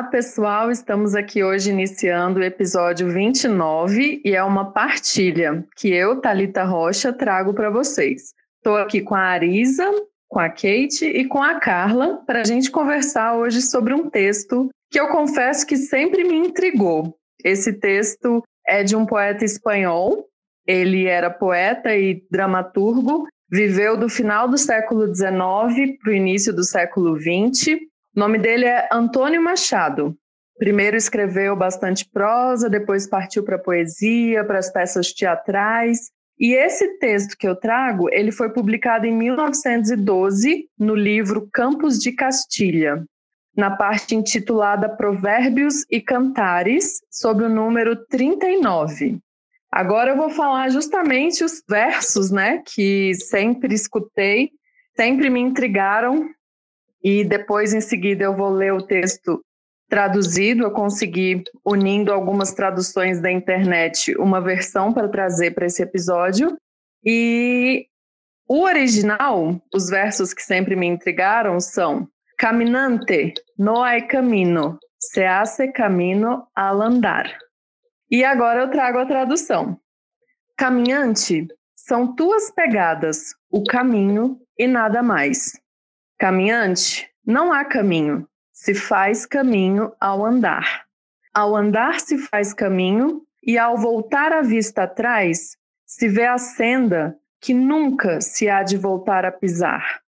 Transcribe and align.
Olá, 0.00 0.08
pessoal. 0.08 0.70
Estamos 0.70 1.14
aqui 1.14 1.44
hoje 1.44 1.68
iniciando 1.68 2.40
o 2.40 2.42
episódio 2.42 3.10
29 3.10 4.22
e 4.24 4.34
é 4.34 4.42
uma 4.42 4.72
partilha 4.72 5.62
que 5.76 5.92
eu, 5.92 6.22
Talita 6.22 6.64
Rocha, 6.64 7.12
trago 7.12 7.52
para 7.52 7.68
vocês. 7.68 8.32
Estou 8.56 8.78
aqui 8.78 9.02
com 9.02 9.14
a 9.14 9.20
Arisa, 9.20 9.84
com 10.26 10.40
a 10.40 10.48
Kate 10.48 11.04
e 11.04 11.26
com 11.26 11.42
a 11.42 11.60
Carla 11.60 12.16
para 12.26 12.40
a 12.40 12.44
gente 12.44 12.70
conversar 12.70 13.36
hoje 13.36 13.60
sobre 13.60 13.92
um 13.92 14.08
texto 14.08 14.70
que 14.90 14.98
eu 14.98 15.08
confesso 15.08 15.66
que 15.66 15.76
sempre 15.76 16.24
me 16.24 16.34
intrigou. 16.34 17.14
Esse 17.44 17.74
texto 17.74 18.42
é 18.66 18.82
de 18.82 18.96
um 18.96 19.04
poeta 19.04 19.44
espanhol. 19.44 20.24
Ele 20.66 21.08
era 21.08 21.28
poeta 21.28 21.94
e 21.94 22.24
dramaturgo, 22.30 23.26
viveu 23.50 23.98
do 23.98 24.08
final 24.08 24.48
do 24.48 24.56
século 24.56 25.14
XIX 25.14 25.98
para 26.02 26.10
o 26.10 26.14
início 26.14 26.54
do 26.54 26.64
século 26.64 27.18
XX 27.20 27.89
o 28.14 28.20
nome 28.20 28.38
dele 28.38 28.64
é 28.64 28.88
Antônio 28.92 29.40
Machado. 29.40 30.16
Primeiro 30.58 30.96
escreveu 30.96 31.56
bastante 31.56 32.04
prosa, 32.04 32.68
depois 32.68 33.06
partiu 33.06 33.42
para 33.44 33.58
poesia, 33.58 34.44
para 34.44 34.58
as 34.58 34.70
peças 34.70 35.12
teatrais. 35.12 36.10
E 36.38 36.54
esse 36.54 36.98
texto 36.98 37.36
que 37.36 37.46
eu 37.46 37.54
trago, 37.54 38.08
ele 38.12 38.32
foi 38.32 38.50
publicado 38.50 39.06
em 39.06 39.12
1912 39.12 40.68
no 40.78 40.94
livro 40.94 41.48
Campos 41.52 41.98
de 41.98 42.12
Castilha, 42.12 43.04
na 43.56 43.70
parte 43.70 44.14
intitulada 44.14 44.88
Provérbios 44.88 45.84
e 45.90 46.00
Cantares, 46.00 47.00
sobre 47.10 47.44
o 47.44 47.48
número 47.48 47.94
39. 48.06 49.18
Agora 49.70 50.10
eu 50.10 50.16
vou 50.16 50.30
falar 50.30 50.68
justamente 50.70 51.44
os 51.44 51.62
versos, 51.68 52.30
né, 52.30 52.62
que 52.66 53.14
sempre 53.14 53.72
escutei, 53.72 54.50
sempre 54.96 55.30
me 55.30 55.40
intrigaram 55.40 56.28
e 57.02 57.24
depois, 57.24 57.72
em 57.72 57.80
seguida, 57.80 58.24
eu 58.24 58.36
vou 58.36 58.50
ler 58.50 58.72
o 58.72 58.82
texto 58.82 59.42
traduzido. 59.88 60.64
Eu 60.64 60.70
consegui, 60.70 61.42
unindo 61.64 62.12
algumas 62.12 62.52
traduções 62.52 63.20
da 63.20 63.30
internet, 63.30 64.14
uma 64.16 64.40
versão 64.40 64.92
para 64.92 65.08
trazer 65.08 65.52
para 65.52 65.66
esse 65.66 65.82
episódio. 65.82 66.56
E 67.04 67.86
o 68.48 68.62
original, 68.62 69.60
os 69.74 69.88
versos 69.88 70.34
que 70.34 70.42
sempre 70.42 70.76
me 70.76 70.86
intrigaram 70.86 71.60
são: 71.60 72.08
Caminante, 72.36 73.34
no 73.58 73.82
hay 73.82 74.06
camino, 74.06 74.78
se 74.98 75.24
hace 75.24 75.68
camino 75.68 76.46
al 76.54 76.82
andar. 76.82 77.30
E 78.10 78.24
agora 78.24 78.62
eu 78.62 78.70
trago 78.70 78.98
a 78.98 79.06
tradução. 79.06 79.78
Caminhante, 80.56 81.46
são 81.76 82.14
tuas 82.14 82.50
pegadas, 82.50 83.34
o 83.50 83.62
caminho 83.64 84.38
e 84.58 84.66
nada 84.66 85.02
mais. 85.02 85.59
Caminhante, 86.20 87.08
não 87.26 87.50
há 87.50 87.64
caminho, 87.64 88.28
se 88.52 88.74
faz 88.74 89.24
caminho 89.24 89.90
ao 89.98 90.22
andar. 90.22 90.84
Ao 91.32 91.56
andar 91.56 91.98
se 91.98 92.18
faz 92.18 92.52
caminho, 92.52 93.22
e 93.42 93.56
ao 93.56 93.78
voltar 93.78 94.30
a 94.30 94.42
vista 94.42 94.82
atrás, 94.82 95.56
se 95.86 96.08
vê 96.08 96.26
a 96.26 96.36
senda 96.36 97.16
que 97.40 97.54
nunca 97.54 98.20
se 98.20 98.50
há 98.50 98.62
de 98.62 98.76
voltar 98.76 99.24
a 99.24 99.32
pisar. 99.32 100.02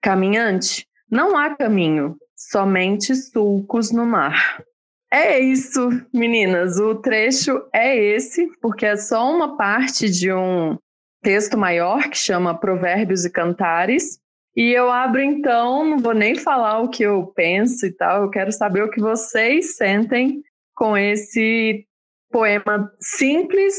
Caminhante, 0.00 0.88
não 1.10 1.36
há 1.36 1.54
caminho, 1.54 2.16
somente 2.34 3.14
sulcos 3.14 3.92
no 3.92 4.06
mar. 4.06 4.64
É 5.12 5.38
isso, 5.38 5.90
meninas. 6.10 6.78
O 6.78 6.94
trecho 6.94 7.68
é 7.70 7.94
esse, 7.94 8.50
porque 8.62 8.86
é 8.86 8.96
só 8.96 9.30
uma 9.30 9.58
parte 9.58 10.08
de 10.08 10.32
um 10.32 10.78
texto 11.20 11.58
maior 11.58 12.08
que 12.08 12.16
chama 12.16 12.58
Provérbios 12.58 13.26
e 13.26 13.30
Cantares, 13.30 14.18
e 14.56 14.72
eu 14.72 14.90
abro 14.90 15.20
então, 15.20 15.84
não 15.84 15.98
vou 15.98 16.14
nem 16.14 16.34
falar 16.34 16.80
o 16.80 16.88
que 16.88 17.02
eu 17.02 17.26
penso 17.34 17.86
e 17.86 17.92
tal, 17.92 18.24
eu 18.24 18.30
quero 18.30 18.50
saber 18.50 18.82
o 18.82 18.90
que 18.90 19.00
vocês 19.00 19.76
sentem 19.76 20.42
com 20.74 20.96
esse 20.96 21.86
poema 22.30 22.92
simples, 23.00 23.74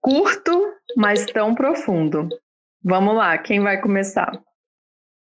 curto, 0.00 0.72
mas 0.96 1.26
tão 1.26 1.54
profundo. 1.54 2.28
Vamos 2.82 3.14
lá, 3.14 3.36
quem 3.38 3.60
vai 3.60 3.80
começar? 3.80 4.40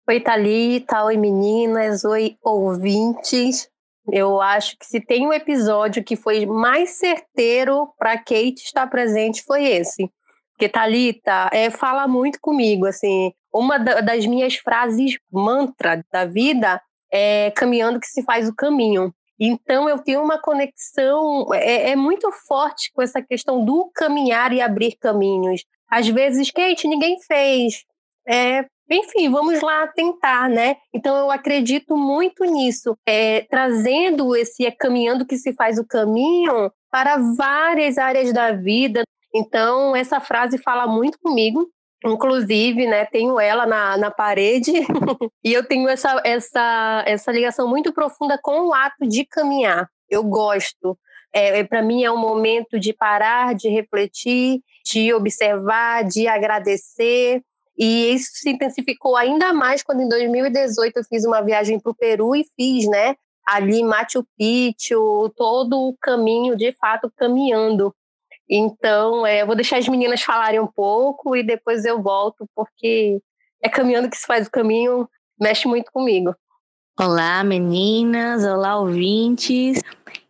Oi, 0.09 0.20
Thalita, 0.20 1.04
oi 1.04 1.16
meninas, 1.16 2.04
oi 2.04 2.37
ouvintes. 2.43 3.69
Eu 4.10 4.41
acho 4.41 4.78
que 4.78 4.87
se 4.87 5.00
tem 5.00 5.26
um 5.26 5.32
episódio 5.32 6.03
que 6.03 6.16
foi 6.16 6.47
mais 6.47 6.91
certeiro 6.91 7.93
para 7.98 8.16
Kate 8.16 8.62
estar 8.64 8.87
presente 8.87 9.44
foi 9.44 9.64
esse. 9.66 10.10
Porque 10.53 10.69
Thalita 10.69 11.50
é, 11.53 11.70
fala 11.70 12.09
muito 12.09 12.38
comigo, 12.41 12.87
assim, 12.87 13.32
uma 13.58 13.78
das 13.78 14.26
minhas 14.26 14.56
frases 14.56 15.19
mantra 15.30 16.04
da 16.12 16.24
vida 16.24 16.80
é 17.12 17.50
caminhando 17.52 18.00
que 18.00 18.06
se 18.06 18.22
faz 18.22 18.48
o 18.48 18.54
caminho. 18.54 19.12
Então 19.38 19.88
eu 19.88 19.98
tenho 19.98 20.22
uma 20.22 20.38
conexão 20.38 21.46
é, 21.54 21.91
é, 21.91 21.96
muito 21.96 22.30
forte 22.32 22.91
com 22.92 23.00
essa 23.00 23.22
questão 23.22 23.64
do 23.64 23.91
caminhar 23.94 24.52
e 24.52 24.60
abrir 24.60 24.96
caminhos. 25.00 25.64
Às 25.88 26.08
vezes, 26.08 26.50
Kate, 26.50 26.88
ninguém 26.88 27.19
fez. 27.20 27.84
É, 28.26 28.66
enfim, 28.91 29.30
vamos 29.30 29.60
lá 29.60 29.86
tentar, 29.86 30.48
né? 30.48 30.76
Então 30.92 31.16
eu 31.16 31.30
acredito 31.30 31.96
muito 31.96 32.44
nisso, 32.44 32.96
é, 33.06 33.42
trazendo 33.42 34.34
esse 34.34 34.66
é 34.66 34.70
caminhando 34.70 35.26
que 35.26 35.36
se 35.36 35.52
faz 35.52 35.78
o 35.78 35.86
caminho 35.86 36.70
para 36.90 37.19
várias 37.36 37.96
áreas 37.96 38.32
da 38.32 38.52
vida. 38.52 39.02
Então 39.34 39.94
essa 39.94 40.20
frase 40.20 40.58
fala 40.58 40.86
muito 40.86 41.19
comigo 41.20 41.69
Inclusive, 42.04 42.86
né, 42.86 43.04
tenho 43.06 43.41
ela 43.41 43.66
na, 43.66 43.97
na 43.97 44.10
parede 44.10 44.72
e 45.42 45.53
eu 45.53 45.66
tenho 45.66 45.88
essa, 45.88 46.20
essa, 46.25 47.03
essa 47.06 47.32
ligação 47.32 47.69
muito 47.69 47.92
profunda 47.92 48.38
com 48.41 48.69
o 48.69 48.75
ato 48.75 49.06
de 49.06 49.25
caminhar. 49.25 49.88
Eu 50.08 50.22
gosto. 50.22 50.97
É, 51.34 51.58
é 51.58 51.64
Para 51.64 51.82
mim 51.82 52.04
é 52.04 52.10
um 52.10 52.16
momento 52.16 52.78
de 52.78 52.92
parar, 52.92 53.54
de 53.54 53.69
refletir, 53.69 54.60
de 54.84 55.12
observar, 55.12 56.04
de 56.04 56.28
agradecer. 56.28 57.42
E 57.76 58.12
isso 58.12 58.31
se 58.34 58.50
intensificou 58.50 59.16
ainda 59.16 59.53
mais 59.53 59.82
quando 59.82 60.00
em 60.00 60.08
2018 60.08 60.97
eu 60.97 61.04
fiz 61.04 61.25
uma 61.25 61.42
viagem 61.42 61.78
para 61.78 61.91
o 61.91 61.94
Peru 61.94 62.34
e 62.34 62.44
fiz, 62.56 62.88
né? 62.88 63.14
Ali 63.47 63.82
Machu 63.82 64.25
Picchu, 64.37 65.32
todo 65.37 65.88
o 65.88 65.97
caminho, 66.00 66.56
de 66.56 66.72
fato, 66.72 67.10
caminhando. 67.16 67.94
Então, 68.48 69.26
é, 69.26 69.42
eu 69.42 69.47
vou 69.47 69.54
deixar 69.54 69.78
as 69.78 69.88
meninas 69.88 70.22
falarem 70.22 70.59
um 70.59 70.66
pouco 70.66 71.36
e 71.36 71.42
depois 71.42 71.84
eu 71.84 72.03
volto, 72.03 72.48
porque 72.54 73.20
é 73.62 73.69
caminhando 73.69 74.09
que 74.09 74.16
se 74.16 74.26
faz 74.26 74.47
o 74.47 74.50
caminho, 74.50 75.09
mexe 75.38 75.69
muito 75.69 75.92
comigo. 75.92 76.34
Olá, 76.98 77.44
meninas, 77.44 78.44
olá, 78.44 78.78
ouvintes. 78.81 79.82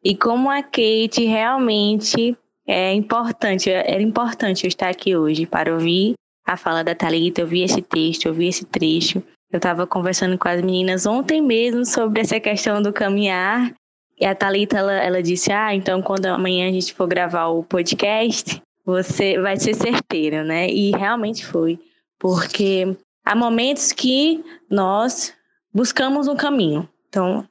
E 0.05 0.15
como 0.17 0.51
a 0.51 0.63
Kate 0.63 1.25
realmente 1.25 2.37
é 2.67 2.93
importante, 2.93 3.71
era 3.71 4.03
importante 4.03 4.65
eu 4.65 4.69
estar 4.69 4.91
aqui 4.91 5.17
hoje 5.17 5.47
para 5.47 5.73
ouvir 5.73 6.15
a 6.45 6.57
fala 6.57 6.83
da 6.83 6.95
Thalita, 6.95 7.43
ouvir 7.43 7.63
esse 7.63 7.81
texto, 7.81 8.27
ouvir 8.27 8.49
esse 8.49 8.67
trecho. 8.67 9.23
Eu 9.51 9.57
estava 9.57 9.87
conversando 9.87 10.37
com 10.37 10.49
as 10.49 10.61
meninas 10.61 11.07
ontem 11.07 11.41
mesmo 11.41 11.87
sobre 11.87 12.21
essa 12.21 12.39
questão 12.39 12.83
do 12.83 12.93
caminhar 12.93 13.75
e 14.21 14.27
a 14.27 14.35
Thalita, 14.35 14.79
ela, 14.79 14.93
ela 14.93 15.23
disse, 15.23 15.53
ah, 15.53 15.75
então 15.75 16.03
quando 16.03 16.27
amanhã 16.27 16.69
a 16.69 16.73
gente 16.73 16.93
for 16.95 17.07
gravar 17.07 17.47
o 17.47 17.63
podcast, 17.63 18.61
você 18.85 19.39
vai 19.39 19.57
ser 19.57 19.75
certeiro, 19.75 20.45
né? 20.45 20.69
E 20.69 20.91
realmente 20.91 21.45
foi, 21.45 21.79
porque 22.19 22.97
há 23.25 23.37
momentos 23.37 23.93
que 23.93 24.43
nós 24.71 25.35
buscamos 25.73 26.27
um 26.27 26.35
caminho. 26.35 26.89
Então, 27.09 27.47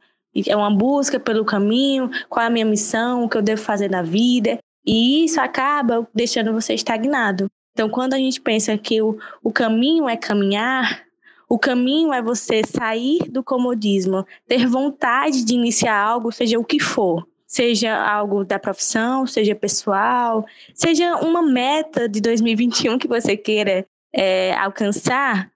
é 0.45 0.55
uma 0.55 0.69
busca 0.69 1.19
pelo 1.19 1.45
caminho, 1.45 2.09
qual 2.29 2.43
é 2.43 2.47
a 2.47 2.49
minha 2.49 2.65
missão, 2.65 3.23
o 3.23 3.29
que 3.29 3.37
eu 3.37 3.41
devo 3.41 3.61
fazer 3.61 3.89
na 3.89 4.01
vida, 4.01 4.57
e 4.85 5.25
isso 5.25 5.39
acaba 5.39 6.07
deixando 6.13 6.53
você 6.53 6.73
estagnado. 6.73 7.47
Então, 7.73 7.89
quando 7.89 8.13
a 8.13 8.17
gente 8.17 8.41
pensa 8.41 8.77
que 8.77 9.01
o, 9.01 9.19
o 9.43 9.51
caminho 9.51 10.09
é 10.09 10.17
caminhar, 10.17 11.03
o 11.49 11.57
caminho 11.57 12.13
é 12.13 12.21
você 12.21 12.61
sair 12.65 13.19
do 13.29 13.41
comodismo, 13.41 14.25
ter 14.47 14.67
vontade 14.67 15.45
de 15.45 15.53
iniciar 15.53 15.97
algo, 15.97 16.31
seja 16.31 16.59
o 16.59 16.65
que 16.65 16.79
for. 16.79 17.25
Seja 17.45 17.95
algo 17.95 18.43
da 18.43 18.59
profissão, 18.59 19.25
seja 19.25 19.55
pessoal, 19.55 20.45
seja 20.73 21.15
uma 21.15 21.41
meta 21.41 22.09
de 22.09 22.19
2021 22.19 22.97
que 22.97 23.07
você 23.07 23.37
queira 23.37 23.87
é, 24.13 24.53
alcançar, 24.55 25.49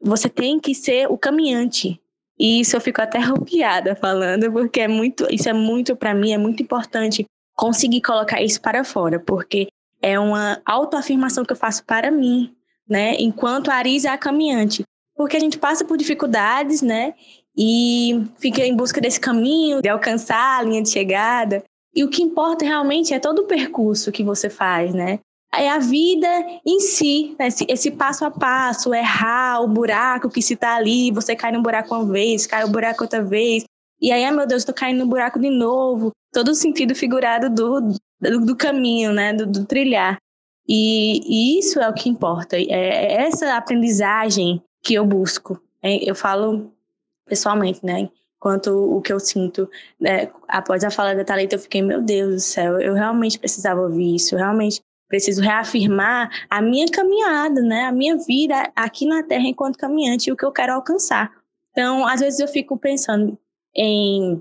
você 0.00 0.30
tem 0.30 0.58
que 0.58 0.74
ser 0.74 1.10
o 1.10 1.18
caminhante. 1.18 2.00
E 2.38 2.60
isso 2.60 2.74
eu 2.74 2.80
fico 2.80 3.02
até 3.02 3.18
arrepiada 3.18 3.94
falando, 3.94 4.50
porque 4.50 4.80
é 4.80 4.88
muito, 4.88 5.26
isso 5.30 5.46
é 5.46 5.52
muito 5.52 5.94
para 5.94 6.14
mim, 6.14 6.32
é 6.32 6.38
muito 6.38 6.62
importante 6.62 7.26
conseguir 7.54 8.00
colocar 8.00 8.40
isso 8.40 8.58
para 8.58 8.82
fora, 8.82 9.20
porque 9.20 9.68
é 10.00 10.18
uma 10.18 10.62
autoafirmação 10.64 11.44
que 11.44 11.52
eu 11.52 11.56
faço 11.56 11.84
para 11.84 12.10
mim, 12.10 12.54
né? 12.88 13.14
Enquanto 13.18 13.70
a 13.70 13.74
Arisa 13.74 14.08
é 14.08 14.12
a 14.12 14.18
caminhante 14.18 14.82
porque 15.16 15.36
a 15.36 15.40
gente 15.40 15.58
passa 15.58 15.84
por 15.84 15.96
dificuldades, 15.96 16.82
né? 16.82 17.14
E 17.56 18.22
fica 18.38 18.64
em 18.64 18.76
busca 18.76 19.00
desse 19.00 19.18
caminho, 19.18 19.80
de 19.80 19.88
alcançar 19.88 20.58
a 20.58 20.62
linha 20.62 20.82
de 20.82 20.90
chegada. 20.90 21.64
E 21.94 22.04
o 22.04 22.10
que 22.10 22.22
importa 22.22 22.64
realmente 22.64 23.14
é 23.14 23.18
todo 23.18 23.40
o 23.40 23.46
percurso 23.46 24.12
que 24.12 24.22
você 24.22 24.50
faz, 24.50 24.92
né? 24.92 25.18
É 25.54 25.70
a 25.70 25.78
vida 25.78 26.28
em 26.66 26.80
si, 26.80 27.34
né? 27.38 27.46
esse, 27.46 27.64
esse 27.66 27.90
passo 27.90 28.26
a 28.26 28.30
passo, 28.30 28.92
errar 28.92 29.62
o 29.62 29.68
buraco 29.68 30.28
que 30.28 30.42
se 30.42 30.54
tá 30.54 30.76
ali, 30.76 31.10
você 31.10 31.34
cai 31.34 31.50
num 31.50 31.62
buraco 31.62 31.94
uma 31.94 32.04
vez, 32.04 32.46
cai 32.46 32.64
o 32.64 32.68
um 32.68 32.70
buraco 32.70 33.04
outra 33.04 33.22
vez. 33.22 33.64
e 33.98 34.12
aí, 34.12 34.30
meu 34.30 34.46
Deus, 34.46 34.64
tô 34.64 34.74
caindo 34.74 34.98
no 34.98 35.06
buraco 35.06 35.38
de 35.38 35.48
novo. 35.48 36.10
Todo 36.30 36.48
o 36.48 36.54
sentido 36.54 36.94
figurado 36.94 37.48
do, 37.48 37.80
do, 38.20 38.44
do 38.44 38.56
caminho, 38.56 39.14
né? 39.14 39.32
Do, 39.32 39.46
do 39.46 39.64
trilhar. 39.64 40.18
E, 40.68 41.20
e, 41.24 41.58
isso 41.58 41.80
é 41.80 41.88
o 41.88 41.94
que 41.94 42.10
importa. 42.10 42.56
É, 42.58 42.64
é 42.68 43.22
essa 43.22 43.56
aprendizagem 43.56 44.60
que 44.86 44.94
eu 44.94 45.04
busco. 45.04 45.60
Eu 45.82 46.14
falo 46.14 46.72
pessoalmente, 47.26 47.84
né? 47.84 48.08
Quanto 48.38 48.70
o 48.70 49.02
que 49.02 49.12
eu 49.12 49.18
sinto. 49.18 49.68
Né? 50.00 50.30
Após 50.46 50.84
a 50.84 50.90
fala 50.90 51.12
da 51.12 51.24
Thalita, 51.24 51.56
eu 51.56 51.58
fiquei, 51.58 51.82
meu 51.82 52.00
Deus 52.00 52.34
do 52.34 52.40
céu, 52.40 52.80
eu 52.80 52.94
realmente 52.94 53.36
precisava 53.36 53.80
ouvir 53.80 54.14
isso. 54.14 54.36
Eu 54.36 54.38
realmente 54.38 54.80
preciso 55.08 55.42
reafirmar 55.42 56.30
a 56.48 56.62
minha 56.62 56.86
caminhada, 56.86 57.60
né? 57.62 57.82
A 57.86 57.92
minha 57.92 58.16
vida 58.16 58.70
aqui 58.76 59.06
na 59.06 59.24
Terra 59.24 59.48
enquanto 59.48 59.76
caminhante 59.76 60.30
e 60.30 60.32
o 60.32 60.36
que 60.36 60.44
eu 60.44 60.52
quero 60.52 60.74
alcançar. 60.74 61.32
Então, 61.72 62.06
às 62.06 62.20
vezes 62.20 62.38
eu 62.38 62.46
fico 62.46 62.78
pensando 62.78 63.36
em 63.74 64.40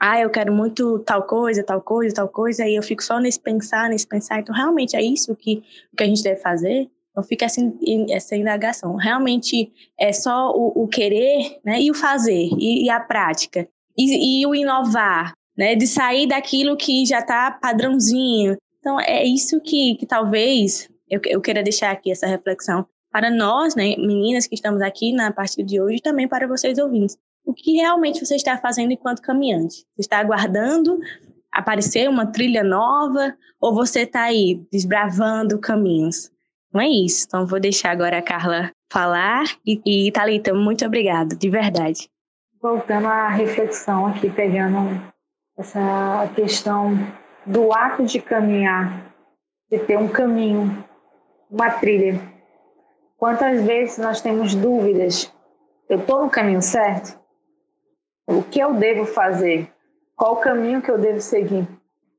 ah, 0.00 0.20
eu 0.20 0.30
quero 0.30 0.52
muito 0.52 1.00
tal 1.00 1.24
coisa, 1.24 1.62
tal 1.62 1.82
coisa, 1.82 2.14
tal 2.14 2.28
coisa, 2.28 2.66
e 2.66 2.76
eu 2.76 2.82
fico 2.82 3.02
só 3.02 3.18
nesse 3.18 3.40
pensar, 3.40 3.90
nesse 3.90 4.06
pensar. 4.06 4.38
Então, 4.38 4.54
realmente 4.54 4.96
é 4.96 5.02
isso 5.02 5.34
que, 5.36 5.62
que 5.96 6.04
a 6.04 6.06
gente 6.06 6.22
deve 6.22 6.40
fazer? 6.40 6.88
Então, 7.18 7.28
fica 7.28 7.46
essa, 7.46 7.60
essa 8.10 8.36
indagação. 8.36 8.94
Realmente 8.94 9.72
é 9.98 10.12
só 10.12 10.52
o, 10.52 10.84
o 10.84 10.86
querer 10.86 11.58
né, 11.64 11.80
e 11.80 11.90
o 11.90 11.94
fazer, 11.94 12.48
e, 12.56 12.84
e 12.84 12.90
a 12.90 13.00
prática, 13.00 13.68
e, 13.96 14.42
e, 14.42 14.46
o 14.46 14.54
inovar, 14.54 15.32
né, 15.56 15.74
de 15.74 15.86
sair 15.86 16.28
daquilo 16.28 16.76
que 16.76 17.04
já 17.04 17.18
está 17.18 17.50
padrãozinho. 17.50 18.56
Então, 18.78 19.00
é 19.00 19.24
isso 19.24 19.60
que, 19.60 19.96
que 19.96 20.06
talvez 20.06 20.88
eu, 21.10 21.20
eu 21.26 21.40
queira 21.40 21.60
deixar 21.60 21.90
aqui 21.90 22.12
essa 22.12 22.26
reflexão 22.26 22.86
para 23.10 23.30
nós, 23.30 23.74
né, 23.74 23.96
meninas 23.96 24.46
que 24.46 24.54
estamos 24.54 24.80
aqui 24.80 25.12
na 25.12 25.32
partir 25.32 25.64
de 25.64 25.80
hoje, 25.80 25.96
e 25.96 26.02
também 26.02 26.28
para 26.28 26.46
vocês 26.46 26.78
ouvintes 26.78 27.16
o 27.44 27.54
que 27.54 27.76
realmente 27.76 28.24
você 28.24 28.36
está 28.36 28.58
fazendo 28.58 28.92
enquanto 28.92 29.22
caminhante. 29.22 29.78
Você 29.96 30.02
está 30.02 30.18
aguardando 30.18 30.98
aparecer 31.50 32.06
uma 32.06 32.26
trilha 32.26 32.62
nova 32.62 33.34
ou 33.58 33.74
você 33.74 34.02
está 34.02 34.24
aí 34.24 34.62
desbravando 34.70 35.58
caminhos? 35.58 36.30
Não 36.72 36.80
é 36.80 36.88
isso. 36.88 37.24
Então 37.26 37.46
vou 37.46 37.60
deixar 37.60 37.90
agora 37.90 38.18
a 38.18 38.22
Carla 38.22 38.70
falar 38.90 39.44
e, 39.66 39.80
e 39.84 40.12
Thalita, 40.12 40.52
muito 40.54 40.84
obrigada, 40.84 41.34
de 41.34 41.48
verdade. 41.48 42.08
Voltando 42.60 43.06
à 43.06 43.28
reflexão 43.28 44.06
aqui, 44.06 44.28
pegando 44.30 45.00
essa 45.56 46.30
questão 46.34 46.94
do 47.46 47.72
ato 47.72 48.04
de 48.04 48.20
caminhar, 48.20 49.14
de 49.70 49.78
ter 49.78 49.96
um 49.96 50.08
caminho, 50.08 50.84
uma 51.50 51.70
trilha. 51.70 52.20
Quantas 53.16 53.64
vezes 53.64 53.98
nós 53.98 54.20
temos 54.20 54.54
dúvidas? 54.54 55.32
Eu 55.88 55.98
estou 56.00 56.22
no 56.22 56.30
caminho 56.30 56.62
certo? 56.62 57.18
O 58.26 58.42
que 58.42 58.60
eu 58.60 58.74
devo 58.74 59.06
fazer? 59.06 59.72
Qual 60.14 60.34
o 60.34 60.40
caminho 60.40 60.82
que 60.82 60.90
eu 60.90 60.98
devo 60.98 61.20
seguir? 61.20 61.66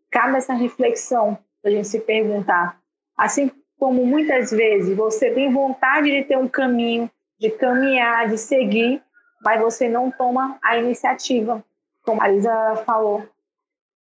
Cabe 0.09 0.37
essa 0.37 0.53
reflexão 0.53 1.37
a 1.63 1.69
gente 1.69 1.87
se 1.87 1.99
perguntar. 1.99 2.79
Assim 3.15 3.51
como 3.79 4.05
muitas 4.05 4.51
vezes 4.51 4.95
você 4.95 5.31
tem 5.31 5.51
vontade 5.51 6.11
de 6.11 6.23
ter 6.25 6.37
um 6.37 6.49
caminho, 6.49 7.09
de 7.39 7.49
caminhar, 7.49 8.27
de 8.27 8.37
seguir, 8.37 9.01
mas 9.41 9.61
você 9.61 9.87
não 9.87 10.11
toma 10.11 10.59
a 10.61 10.77
iniciativa, 10.77 11.63
como 12.03 12.21
a 12.21 12.25
Marisa 12.25 12.83
falou. 12.85 13.25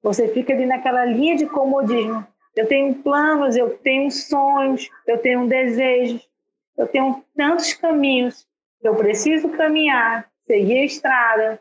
Você 0.02 0.28
fica 0.28 0.52
ali 0.52 0.66
naquela 0.66 1.06
linha 1.06 1.36
de 1.36 1.46
comodismo. 1.46 2.26
Eu 2.54 2.68
tenho 2.68 2.94
planos, 2.96 3.56
eu 3.56 3.78
tenho 3.78 4.10
sonhos, 4.10 4.90
eu 5.06 5.16
tenho 5.16 5.48
desejos, 5.48 6.28
eu 6.76 6.86
tenho 6.86 7.24
tantos 7.34 7.72
caminhos. 7.72 8.46
Eu 8.82 8.94
preciso 8.94 9.48
caminhar, 9.50 10.28
seguir 10.46 10.80
a 10.80 10.84
estrada, 10.84 11.60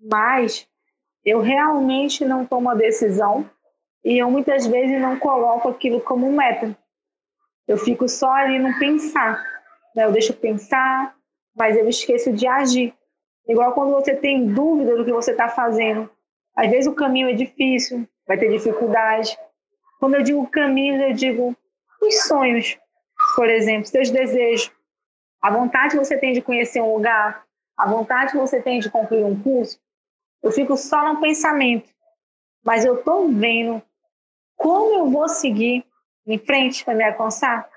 mas 0.00 0.66
eu 1.24 1.40
realmente 1.40 2.24
não 2.24 2.44
tomo 2.44 2.68
a 2.70 2.74
decisão 2.74 3.48
e 4.04 4.18
eu 4.18 4.30
muitas 4.30 4.66
vezes 4.66 5.00
não 5.00 5.18
coloco 5.18 5.68
aquilo 5.68 6.00
como 6.00 6.32
meta. 6.32 6.76
Eu 7.66 7.78
fico 7.78 8.08
só 8.08 8.30
ali 8.30 8.58
no 8.58 8.78
pensar. 8.78 9.42
Né? 9.94 10.04
Eu 10.04 10.12
deixo 10.12 10.34
pensar, 10.34 11.14
mas 11.56 11.76
eu 11.76 11.88
esqueço 11.88 12.32
de 12.32 12.46
agir. 12.46 12.94
Igual 13.48 13.72
quando 13.72 13.92
você 13.92 14.14
tem 14.14 14.46
dúvida 14.46 14.96
do 14.96 15.04
que 15.04 15.12
você 15.12 15.32
está 15.32 15.48
fazendo. 15.48 16.10
Às 16.56 16.70
vezes 16.70 16.86
o 16.86 16.94
caminho 16.94 17.28
é 17.28 17.34
difícil, 17.34 18.08
vai 18.26 18.38
ter 18.38 18.48
dificuldade. 18.50 19.36
Quando 19.98 20.14
eu 20.14 20.22
digo 20.22 20.46
caminho, 20.48 21.02
eu 21.02 21.12
digo 21.12 21.56
os 22.00 22.26
sonhos, 22.26 22.78
por 23.34 23.48
exemplo, 23.48 23.86
seus 23.86 24.10
desejos. 24.10 24.70
A 25.42 25.50
vontade 25.50 25.92
que 25.92 26.04
você 26.04 26.16
tem 26.16 26.32
de 26.32 26.40
conhecer 26.40 26.80
um 26.80 26.94
lugar, 26.94 27.44
a 27.76 27.88
vontade 27.88 28.32
que 28.32 28.38
você 28.38 28.62
tem 28.62 28.80
de 28.80 28.90
concluir 28.90 29.24
um 29.24 29.40
curso, 29.42 29.78
eu 30.42 30.50
fico 30.52 30.76
só 30.76 31.12
no 31.12 31.20
pensamento, 31.20 31.88
mas 32.62 32.84
eu 32.84 32.98
estou 32.98 33.28
vendo 33.28 33.82
como 34.56 34.94
eu 34.94 35.10
vou 35.10 35.28
seguir 35.28 35.84
em 36.26 36.38
frente 36.38 36.84
para 36.84 36.94
me 36.94 37.04
alcançar. 37.04 37.68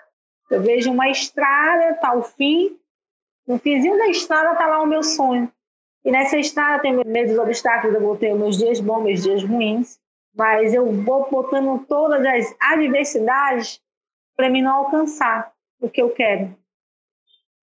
Eu 0.49 0.61
vejo 0.61 0.91
uma 0.91 1.09
estrada, 1.09 1.91
está 1.91 2.13
o 2.13 2.23
fim, 2.23 2.77
no 3.47 3.57
fizinho 3.57 3.97
da 3.97 4.07
estrada 4.07 4.53
está 4.53 4.67
lá 4.67 4.81
o 4.81 4.87
meu 4.87 5.03
sonho. 5.03 5.51
E 6.03 6.11
nessa 6.11 6.37
estrada 6.37 6.81
tem 6.81 6.93
meus 6.93 7.37
obstáculos, 7.37 7.95
eu 7.95 8.01
vou 8.01 8.15
ter 8.15 8.33
meus 8.33 8.57
dias 8.57 8.79
bons, 8.79 9.03
meus 9.03 9.23
dias 9.23 9.43
ruins, 9.43 9.99
mas 10.35 10.73
eu 10.73 10.91
vou 10.91 11.29
botando 11.29 11.85
todas 11.85 12.25
as 12.25 12.55
adversidades 12.59 13.81
para 14.35 14.49
mim 14.49 14.61
não 14.61 14.75
alcançar 14.75 15.51
o 15.81 15.89
que 15.89 16.01
eu 16.01 16.09
quero. 16.11 16.55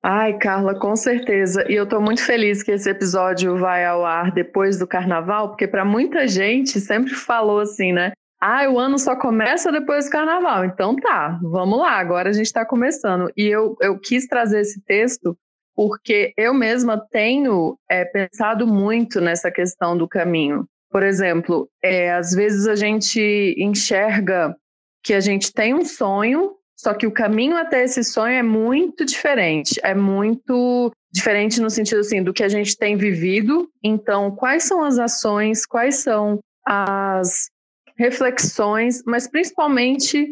Ai, 0.03 0.37
Carla, 0.37 0.79
com 0.79 0.95
certeza. 0.95 1.65
E 1.71 1.75
eu 1.75 1.85
estou 1.85 2.01
muito 2.01 2.23
feliz 2.23 2.63
que 2.63 2.73
esse 2.73 2.91
episódio 2.91 3.57
vai 3.57 3.87
ao 3.87 4.05
ar 4.05 4.31
depois 4.33 4.79
do 4.79 4.87
carnaval, 4.87 5.49
porque 5.49 5.67
para 5.67 5.85
muita 5.85 6.29
gente 6.29 6.79
sempre 6.79 7.15
falou 7.15 7.61
assim, 7.61 7.93
né? 7.93 8.13
Ah, 8.47 8.69
o 8.69 8.79
ano 8.79 8.99
só 8.99 9.17
começa 9.17 9.73
depois 9.73 10.05
do 10.05 10.11
carnaval. 10.11 10.67
Então 10.67 10.95
tá, 10.97 11.41
vamos 11.43 11.79
lá, 11.79 11.93
agora 11.93 12.29
a 12.29 12.33
gente 12.35 12.45
está 12.45 12.63
começando. 12.63 13.33
E 13.35 13.47
eu, 13.47 13.75
eu 13.81 13.99
quis 13.99 14.27
trazer 14.27 14.61
esse 14.61 14.83
texto 14.83 15.35
porque 15.75 16.35
eu 16.37 16.53
mesma 16.53 17.03
tenho 17.11 17.79
é, 17.91 18.05
pensado 18.05 18.67
muito 18.67 19.19
nessa 19.19 19.51
questão 19.51 19.97
do 19.97 20.07
caminho. 20.07 20.69
Por 20.91 21.03
exemplo, 21.03 21.71
é, 21.83 22.13
às 22.13 22.33
vezes 22.33 22.67
a 22.67 22.77
gente 22.77 23.55
enxerga 23.57 24.55
que 25.03 25.15
a 25.15 25.21
gente 25.21 25.51
tem 25.51 25.73
um 25.73 25.87
sonho 25.87 26.55
só 26.77 26.93
que 26.93 27.07
o 27.07 27.13
caminho 27.13 27.57
até 27.57 27.83
esse 27.83 28.05
sonho 28.05 28.35
é 28.35 28.43
muito 28.43 29.07
diferente. 29.07 29.81
É 29.83 29.95
muito 29.95 30.93
diferente 31.11 31.63
no 31.63 31.71
sentido 31.71 32.01
assim 32.01 32.23
do 32.23 32.35
que 32.35 32.43
a 32.43 32.49
gente 32.49 32.77
tem 32.77 32.95
vivido. 32.95 33.71
Então, 33.83 34.31
quais 34.33 34.65
são 34.65 34.85
as 34.85 34.99
ações, 34.99 35.65
quais 35.65 35.97
são 35.97 36.41
as 36.67 37.49
reflexões, 37.97 39.03
mas 39.07 39.29
principalmente 39.29 40.31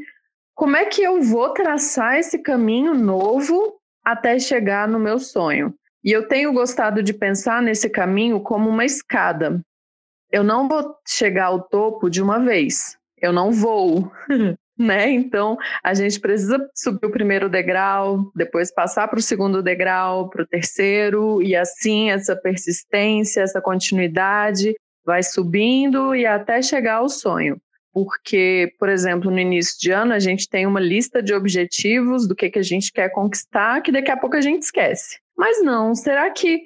como 0.55 0.77
é 0.77 0.85
que 0.85 1.03
eu 1.03 1.23
vou 1.23 1.51
traçar 1.51 2.19
esse 2.19 2.39
caminho 2.39 2.95
novo 2.95 3.79
até 4.05 4.39
chegar 4.39 4.89
no 4.89 4.99
meu 4.99 5.19
sonho. 5.19 5.75
E 6.05 6.11
eu 6.11 6.27
tenho 6.27 6.53
gostado 6.53 7.03
de 7.03 7.15
pensar 7.15 7.63
nesse 7.63 7.89
caminho 7.89 8.41
como 8.41 8.69
uma 8.69 8.85
escada. 8.85 9.61
Eu 10.31 10.43
não 10.43 10.69
vou 10.69 10.97
chegar 11.07 11.47
ao 11.47 11.63
topo 11.63 12.11
de 12.11 12.21
uma 12.21 12.41
vez. 12.41 12.97
Eu 13.21 13.33
não 13.33 13.53
vou. 13.53 14.11
né? 14.77 15.11
Então 15.11 15.57
a 15.83 15.95
gente 15.95 16.19
precisa 16.19 16.59
subir 16.75 17.07
o 17.07 17.11
primeiro 17.11 17.49
degrau, 17.49 18.33
depois 18.35 18.73
passar 18.73 19.07
para 19.07 19.19
o 19.19 19.23
segundo 19.23 19.63
degrau, 19.63 20.29
para 20.29 20.43
o 20.43 20.47
terceiro, 20.47 21.41
e 21.43 21.55
assim 21.55 22.11
essa 22.11 22.35
persistência, 22.35 23.43
essa 23.43 23.61
continuidade 23.61 24.75
vai 25.05 25.23
subindo 25.23 26.15
e 26.15 26.27
até 26.27 26.63
chegar 26.63 26.97
ao 26.97 27.09
sonho. 27.09 27.61
Porque, 27.93 28.73
por 28.79 28.89
exemplo, 28.89 29.31
no 29.31 29.39
início 29.39 29.79
de 29.79 29.91
ano 29.91 30.15
a 30.15 30.19
gente 30.19 30.49
tem 30.49 30.67
uma 30.67 30.81
lista 30.81 31.23
de 31.23 31.35
objetivos 31.35 32.27
do 32.27 32.35
que, 32.35 32.51
que 32.51 32.59
a 32.59 32.63
gente 32.63 32.91
quer 32.91 33.11
conquistar, 33.11 33.83
que 33.83 33.93
daqui 33.93 34.11
a 34.11 34.17
pouco 34.17 34.37
a 34.37 34.41
gente 34.41 34.63
esquece. 34.63 35.19
Mas 35.37 35.63
não, 35.63 35.95
será 35.95 36.31
que 36.31 36.63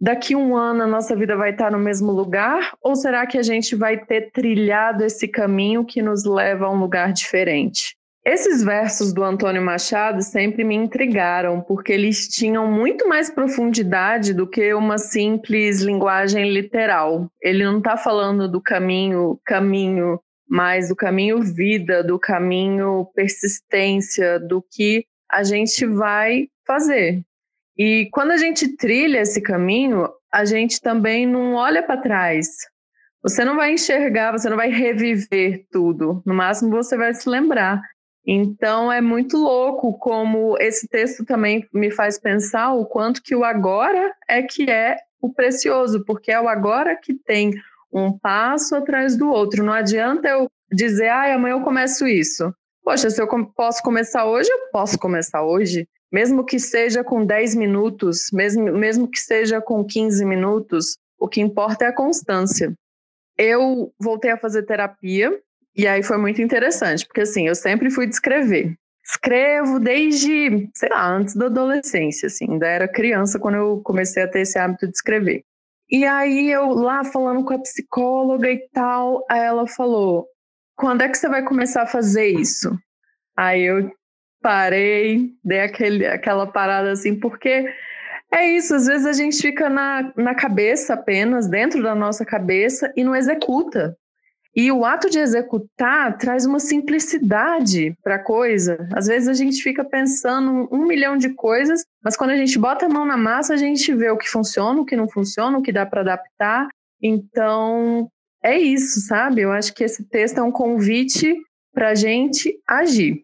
daqui 0.00 0.36
um 0.36 0.56
ano 0.56 0.84
a 0.84 0.86
nossa 0.86 1.16
vida 1.16 1.36
vai 1.36 1.50
estar 1.50 1.72
no 1.72 1.78
mesmo 1.78 2.12
lugar? 2.12 2.76
Ou 2.80 2.94
será 2.94 3.26
que 3.26 3.38
a 3.38 3.42
gente 3.42 3.74
vai 3.74 3.98
ter 3.98 4.30
trilhado 4.30 5.04
esse 5.04 5.26
caminho 5.26 5.84
que 5.84 6.00
nos 6.00 6.24
leva 6.24 6.66
a 6.66 6.70
um 6.70 6.78
lugar 6.78 7.12
diferente? 7.12 7.97
Esses 8.30 8.62
versos 8.62 9.14
do 9.14 9.24
Antônio 9.24 9.62
Machado 9.62 10.22
sempre 10.22 10.62
me 10.62 10.74
intrigaram, 10.74 11.62
porque 11.62 11.94
eles 11.94 12.28
tinham 12.28 12.70
muito 12.70 13.08
mais 13.08 13.30
profundidade 13.30 14.34
do 14.34 14.46
que 14.46 14.74
uma 14.74 14.98
simples 14.98 15.80
linguagem 15.80 16.52
literal. 16.52 17.32
Ele 17.40 17.64
não 17.64 17.78
está 17.78 17.96
falando 17.96 18.46
do 18.46 18.60
caminho, 18.60 19.40
caminho, 19.46 20.20
mas 20.46 20.90
do 20.90 20.94
caminho 20.94 21.40
vida, 21.40 22.04
do 22.04 22.18
caminho 22.18 23.06
persistência, 23.14 24.38
do 24.38 24.60
que 24.60 25.06
a 25.32 25.42
gente 25.42 25.86
vai 25.86 26.48
fazer. 26.66 27.22
E 27.78 28.10
quando 28.12 28.32
a 28.32 28.36
gente 28.36 28.76
trilha 28.76 29.22
esse 29.22 29.40
caminho, 29.40 30.06
a 30.30 30.44
gente 30.44 30.82
também 30.82 31.26
não 31.26 31.54
olha 31.54 31.82
para 31.82 32.02
trás. 32.02 32.46
Você 33.22 33.42
não 33.42 33.56
vai 33.56 33.72
enxergar, 33.72 34.32
você 34.32 34.50
não 34.50 34.56
vai 34.58 34.68
reviver 34.68 35.64
tudo. 35.72 36.22
No 36.26 36.34
máximo, 36.34 36.70
você 36.70 36.94
vai 36.94 37.14
se 37.14 37.26
lembrar. 37.26 37.80
Então, 38.30 38.92
é 38.92 39.00
muito 39.00 39.38
louco 39.38 39.94
como 39.94 40.54
esse 40.60 40.86
texto 40.86 41.24
também 41.24 41.66
me 41.72 41.90
faz 41.90 42.18
pensar 42.18 42.74
o 42.74 42.84
quanto 42.84 43.22
que 43.22 43.34
o 43.34 43.42
agora 43.42 44.14
é 44.28 44.42
que 44.42 44.70
é 44.70 44.98
o 45.18 45.32
precioso, 45.32 46.04
porque 46.04 46.30
é 46.30 46.38
o 46.38 46.46
agora 46.46 46.94
que 46.94 47.14
tem 47.14 47.54
um 47.90 48.12
passo 48.18 48.76
atrás 48.76 49.16
do 49.16 49.30
outro. 49.30 49.64
Não 49.64 49.72
adianta 49.72 50.28
eu 50.28 50.46
dizer, 50.70 51.08
ah, 51.08 51.34
amanhã 51.34 51.54
eu 51.54 51.62
começo 51.62 52.06
isso. 52.06 52.52
Poxa, 52.84 53.08
se 53.08 53.18
eu 53.18 53.26
posso 53.56 53.82
começar 53.82 54.26
hoje, 54.26 54.50
eu 54.52 54.70
posso 54.70 54.98
começar 54.98 55.42
hoje. 55.42 55.88
Mesmo 56.12 56.44
que 56.44 56.60
seja 56.60 57.02
com 57.02 57.24
10 57.24 57.54
minutos, 57.54 58.30
mesmo, 58.30 58.64
mesmo 58.72 59.08
que 59.08 59.18
seja 59.18 59.58
com 59.58 59.82
15 59.82 60.22
minutos, 60.26 60.98
o 61.18 61.26
que 61.26 61.40
importa 61.40 61.86
é 61.86 61.88
a 61.88 61.94
constância. 61.94 62.74
Eu 63.38 63.90
voltei 63.98 64.32
a 64.32 64.36
fazer 64.36 64.64
terapia 64.64 65.32
e 65.78 65.86
aí 65.86 66.02
foi 66.02 66.18
muito 66.18 66.42
interessante, 66.42 67.06
porque 67.06 67.20
assim, 67.20 67.46
eu 67.46 67.54
sempre 67.54 67.88
fui 67.88 68.06
descrever. 68.06 68.74
Escrevo 69.04 69.78
desde, 69.78 70.68
sei 70.74 70.88
lá, 70.88 71.08
antes 71.08 71.36
da 71.36 71.46
adolescência, 71.46 72.26
assim, 72.26 72.50
ainda 72.50 72.66
era 72.66 72.88
criança 72.88 73.38
quando 73.38 73.54
eu 73.54 73.80
comecei 73.82 74.24
a 74.24 74.28
ter 74.28 74.40
esse 74.40 74.58
hábito 74.58 74.86
de 74.86 74.92
escrever. 74.92 75.44
E 75.90 76.04
aí 76.04 76.50
eu 76.50 76.68
lá 76.70 77.04
falando 77.04 77.44
com 77.44 77.54
a 77.54 77.58
psicóloga 77.60 78.50
e 78.50 78.68
tal, 78.72 79.24
ela 79.30 79.66
falou: 79.66 80.26
"Quando 80.76 81.02
é 81.02 81.08
que 81.08 81.16
você 81.16 81.28
vai 81.28 81.44
começar 81.44 81.82
a 81.82 81.86
fazer 81.86 82.26
isso?" 82.26 82.76
Aí 83.36 83.62
eu 83.62 83.90
parei, 84.42 85.30
dei 85.44 85.60
aquele, 85.60 86.06
aquela 86.06 86.46
parada 86.46 86.90
assim, 86.92 87.18
porque 87.18 87.72
é 88.32 88.46
isso, 88.50 88.74
às 88.74 88.86
vezes 88.86 89.06
a 89.06 89.12
gente 89.12 89.40
fica 89.40 89.70
na, 89.70 90.12
na 90.16 90.34
cabeça 90.34 90.94
apenas, 90.94 91.48
dentro 91.48 91.82
da 91.82 91.94
nossa 91.94 92.24
cabeça, 92.24 92.92
e 92.96 93.02
não 93.02 93.16
executa. 93.16 93.96
E 94.58 94.72
o 94.72 94.84
ato 94.84 95.08
de 95.08 95.20
executar 95.20 96.18
traz 96.18 96.44
uma 96.44 96.58
simplicidade 96.58 97.96
para 98.02 98.16
a 98.16 98.18
coisa. 98.24 98.88
Às 98.92 99.06
vezes 99.06 99.28
a 99.28 99.32
gente 99.32 99.62
fica 99.62 99.84
pensando 99.84 100.68
um 100.72 100.84
milhão 100.84 101.16
de 101.16 101.32
coisas, 101.32 101.84
mas 102.02 102.16
quando 102.16 102.30
a 102.30 102.36
gente 102.36 102.58
bota 102.58 102.86
a 102.86 102.88
mão 102.88 103.06
na 103.06 103.16
massa, 103.16 103.54
a 103.54 103.56
gente 103.56 103.94
vê 103.94 104.10
o 104.10 104.18
que 104.18 104.28
funciona, 104.28 104.80
o 104.80 104.84
que 104.84 104.96
não 104.96 105.08
funciona, 105.08 105.56
o 105.56 105.62
que 105.62 105.70
dá 105.70 105.86
para 105.86 106.00
adaptar. 106.00 106.66
Então, 107.00 108.10
é 108.42 108.58
isso, 108.58 109.00
sabe? 109.02 109.42
Eu 109.42 109.52
acho 109.52 109.72
que 109.72 109.84
esse 109.84 110.02
texto 110.02 110.38
é 110.38 110.42
um 110.42 110.50
convite 110.50 111.36
para 111.72 111.90
a 111.90 111.94
gente 111.94 112.60
agir. 112.66 113.22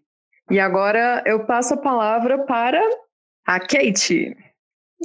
E 0.49 0.61
agora 0.61 1.21
eu 1.27 1.45
passo 1.47 1.75
a 1.75 1.79
palavra 1.79 2.45
para 2.47 2.81
a 3.45 3.59
Kate. 3.59 4.37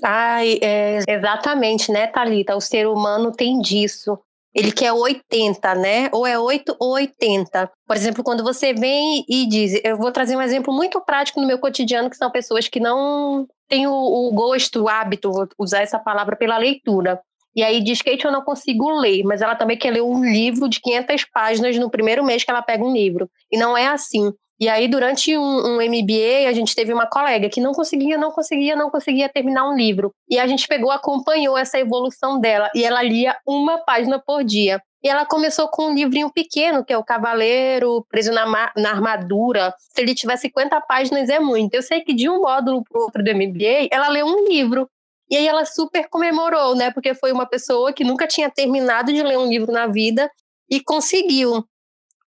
Ai, 0.04 0.60
é, 0.62 1.00
exatamente, 1.08 1.92
né, 1.92 2.06
Thalita? 2.06 2.56
O 2.56 2.62
ser 2.62 2.86
humano 2.88 3.32
tem 3.32 3.60
disso. 3.60 4.16
Ele 4.54 4.72
quer 4.72 4.92
80, 4.92 5.76
né? 5.76 6.10
Ou 6.12 6.26
é 6.26 6.38
8 6.38 6.76
ou 6.80 6.94
80. 6.94 7.72
Por 7.86 7.96
exemplo, 7.96 8.24
quando 8.24 8.44
você 8.44 8.74
vem 8.74 9.24
e 9.30 9.48
diz, 9.48 9.80
eu 9.84 9.98
vou 9.98 10.12
trazer 10.12 10.36
um 10.36 10.42
exemplo 10.42 10.74
muito 10.74 11.00
prático 11.02 11.40
no 11.40 11.48
meu 11.48 11.60
cotidiano, 11.60 12.10
que 12.10 12.18
são 12.18 12.32
pessoas 12.32 12.68
que 12.68 12.80
não 12.80 13.48
têm 13.68 13.88
o, 13.88 13.94
o 13.94 14.32
gosto, 14.32 14.84
o 14.84 14.90
hábito, 14.90 15.32
vou 15.32 15.48
usar 15.60 15.82
essa 15.82 16.00
palavra, 16.00 16.36
pela 16.36 16.58
leitura. 16.58 17.22
E 17.56 17.64
aí 17.64 17.84
diz, 17.84 18.02
Kate, 18.02 18.26
eu 18.26 18.32
não 18.32 18.44
consigo 18.44 18.90
ler, 19.00 19.24
mas 19.24 19.42
ela 19.42 19.56
também 19.56 19.78
quer 19.78 19.92
ler 19.92 20.02
um 20.02 20.24
livro 20.24 20.68
de 20.70 20.80
500 20.80 21.26
páginas 21.26 21.78
no 21.78 21.90
primeiro 21.90 22.24
mês 22.24 22.44
que 22.44 22.50
ela 22.50 22.62
pega 22.62 22.84
um 22.84 22.94
livro. 22.94 23.30
E 23.52 23.58
não 23.58 23.78
é 23.78 23.88
assim. 23.88 24.34
E 24.60 24.68
aí, 24.68 24.90
durante 24.90 25.38
um, 25.38 25.42
um, 25.42 25.76
MBA, 25.78 26.50
a 26.50 26.52
gente 26.52 26.76
teve 26.76 26.94
uma 26.94 27.08
colega 27.08 27.50
que 27.50 27.62
não 27.62 27.72
conseguia, 27.72 28.18
não 28.18 28.30
conseguia, 28.30 28.76
não 28.76 28.90
conseguia 28.90 29.30
terminar 29.30 29.70
um 29.70 29.76
livro. 29.76 30.14
E 30.30 30.38
a 30.38 30.46
gente 30.48 30.68
pegou, 30.68 30.92
acompanhou 30.92 31.58
essa 31.58 31.80
evolução 31.80 32.40
dela. 32.42 32.70
E 32.76 32.84
ela 32.84 33.02
lia 33.02 33.38
uma 33.48 33.78
página 33.78 34.20
por 34.20 34.44
dia. 34.44 34.82
E 35.02 35.08
ela 35.08 35.26
começou 35.26 35.70
com 35.70 35.88
um 35.88 35.94
livrinho 35.94 36.30
pequeno, 36.30 36.84
que 36.84 36.92
é 36.92 36.98
o 36.98 37.04
Cavaleiro 37.06 38.06
Preso 38.10 38.34
na, 38.34 38.46
na 38.76 38.90
Armadura. 38.90 39.74
Se 39.78 40.02
ele 40.02 40.14
tiver 40.14 40.36
50 40.36 40.82
páginas, 40.82 41.30
é 41.30 41.40
muito. 41.40 41.74
Eu 41.74 41.82
sei 41.82 42.02
que 42.02 42.14
de 42.14 42.30
um 42.30 42.42
módulo 42.42 42.84
para 42.84 43.02
outro 43.02 43.24
do 43.24 43.34
MBA, 43.34 43.88
ela 43.90 44.10
leu 44.10 44.26
um 44.26 44.46
livro. 44.46 44.90
E 45.30 45.38
aí 45.38 45.48
ela 45.48 45.64
super 45.64 46.10
comemorou, 46.10 46.76
né? 46.76 46.92
Porque 46.92 47.14
foi 47.14 47.32
uma 47.32 47.46
pessoa 47.46 47.94
que 47.94 48.04
nunca 48.04 48.28
tinha 48.28 48.50
terminado 48.50 49.14
de 49.14 49.24
ler 49.24 49.38
um 49.38 49.48
livro 49.48 49.72
na 49.72 49.88
vida 49.88 50.30
e 50.70 50.82
conseguiu. 50.82 51.64